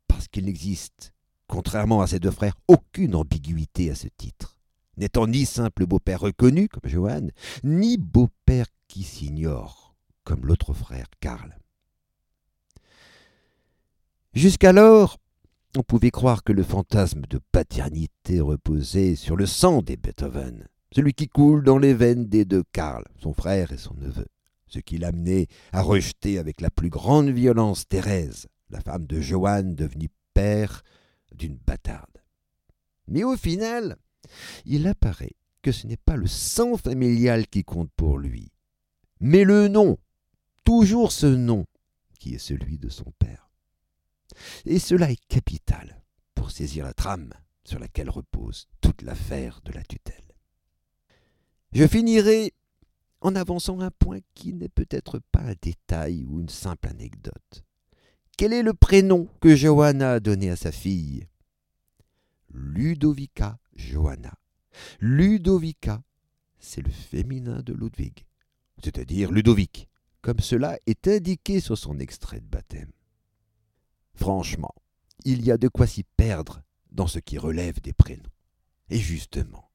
parce 0.08 0.26
qu'il 0.26 0.46
n'existe, 0.46 1.14
contrairement 1.46 2.02
à 2.02 2.08
ses 2.08 2.18
deux 2.18 2.30
frères, 2.30 2.56
aucune 2.66 3.14
ambiguïté 3.14 3.90
à 3.90 3.94
ce 3.94 4.08
titre 4.08 4.58
n'étant 4.96 5.26
ni 5.26 5.46
simple 5.46 5.86
beau-père 5.86 6.20
reconnu, 6.20 6.68
comme 6.68 6.90
Johann, 6.90 7.30
ni 7.64 7.96
beau-père 7.96 8.66
qui 8.88 9.02
s'ignore, 9.02 9.94
comme 10.24 10.46
l'autre 10.46 10.74
frère 10.74 11.06
Karl. 11.20 11.56
Jusqu'alors, 14.34 15.18
on 15.76 15.82
pouvait 15.82 16.10
croire 16.10 16.42
que 16.42 16.54
le 16.54 16.62
fantasme 16.62 17.20
de 17.28 17.38
paternité 17.52 18.40
reposait 18.40 19.14
sur 19.14 19.36
le 19.36 19.44
sang 19.44 19.82
des 19.82 19.98
Beethoven, 19.98 20.66
celui 20.90 21.12
qui 21.12 21.28
coule 21.28 21.62
dans 21.62 21.76
les 21.76 21.92
veines 21.92 22.24
des 22.24 22.46
deux 22.46 22.62
Karl, 22.72 23.04
son 23.20 23.34
frère 23.34 23.72
et 23.72 23.76
son 23.76 23.92
neveu, 23.92 24.24
ce 24.68 24.78
qui 24.78 24.96
l'amenait 24.96 25.48
à 25.72 25.82
rejeter 25.82 26.38
avec 26.38 26.62
la 26.62 26.70
plus 26.70 26.88
grande 26.88 27.28
violence 27.28 27.86
Thérèse, 27.86 28.46
la 28.70 28.80
femme 28.80 29.04
de 29.04 29.20
Johann 29.20 29.74
devenue 29.74 30.08
père 30.32 30.82
d'une 31.34 31.58
bâtarde. 31.58 32.22
Mais 33.08 33.24
au 33.24 33.36
final, 33.36 33.96
il 34.64 34.86
apparaît 34.86 35.36
que 35.60 35.72
ce 35.72 35.86
n'est 35.86 35.98
pas 35.98 36.16
le 36.16 36.26
sang 36.26 36.78
familial 36.78 37.46
qui 37.48 37.64
compte 37.64 37.90
pour 37.96 38.16
lui, 38.16 38.50
mais 39.20 39.44
le 39.44 39.68
nom, 39.68 39.98
toujours 40.64 41.12
ce 41.12 41.26
nom, 41.26 41.66
qui 42.18 42.34
est 42.34 42.38
celui 42.38 42.78
de 42.78 42.88
son 42.88 43.12
père. 43.18 43.51
Et 44.64 44.78
cela 44.78 45.10
est 45.10 45.24
capital 45.28 46.02
pour 46.34 46.50
saisir 46.50 46.84
la 46.84 46.94
trame 46.94 47.32
sur 47.64 47.78
laquelle 47.78 48.10
repose 48.10 48.68
toute 48.80 49.02
l'affaire 49.02 49.60
de 49.64 49.72
la 49.72 49.82
tutelle. 49.82 50.34
Je 51.72 51.86
finirai 51.86 52.52
en 53.20 53.34
avançant 53.36 53.80
un 53.80 53.90
point 53.90 54.18
qui 54.34 54.52
n'est 54.52 54.68
peut-être 54.68 55.20
pas 55.30 55.40
un 55.40 55.54
détail 55.62 56.24
ou 56.24 56.40
une 56.40 56.48
simple 56.48 56.88
anecdote. 56.88 57.64
Quel 58.36 58.52
est 58.52 58.62
le 58.62 58.74
prénom 58.74 59.28
que 59.40 59.54
Johanna 59.54 60.12
a 60.12 60.20
donné 60.20 60.50
à 60.50 60.56
sa 60.56 60.72
fille? 60.72 61.28
Ludovica 62.52 63.58
Johanna. 63.74 64.34
Ludovica, 65.00 66.02
c'est 66.58 66.82
le 66.82 66.90
féminin 66.90 67.62
de 67.62 67.72
Ludwig, 67.72 68.24
c'est-à-dire 68.82 69.30
Ludovic, 69.30 69.88
comme 70.20 70.40
cela 70.40 70.78
est 70.86 71.08
indiqué 71.08 71.60
sur 71.60 71.76
son 71.78 71.98
extrait 71.98 72.40
de 72.40 72.46
baptême. 72.46 72.92
Franchement, 74.14 74.74
il 75.24 75.44
y 75.44 75.50
a 75.50 75.56
de 75.56 75.68
quoi 75.68 75.86
s'y 75.86 76.04
perdre 76.04 76.62
dans 76.90 77.06
ce 77.06 77.18
qui 77.18 77.38
relève 77.38 77.80
des 77.80 77.92
prénoms. 77.92 78.22
Et 78.90 78.98
justement, 78.98 79.70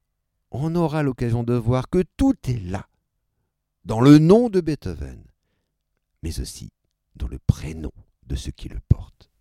on 0.51 0.75
aura 0.75 1.03
l'occasion 1.03 1.43
de 1.43 1.53
voir 1.53 1.89
que 1.89 2.03
tout 2.17 2.35
est 2.43 2.61
là, 2.63 2.87
dans 3.85 4.01
le 4.01 4.19
nom 4.19 4.49
de 4.49 4.61
Beethoven, 4.61 5.23
mais 6.23 6.39
aussi 6.39 6.71
dans 7.15 7.27
le 7.27 7.39
prénom 7.39 7.91
de 8.25 8.35
ceux 8.35 8.51
qui 8.51 8.69
le 8.69 8.79
portent. 8.87 9.31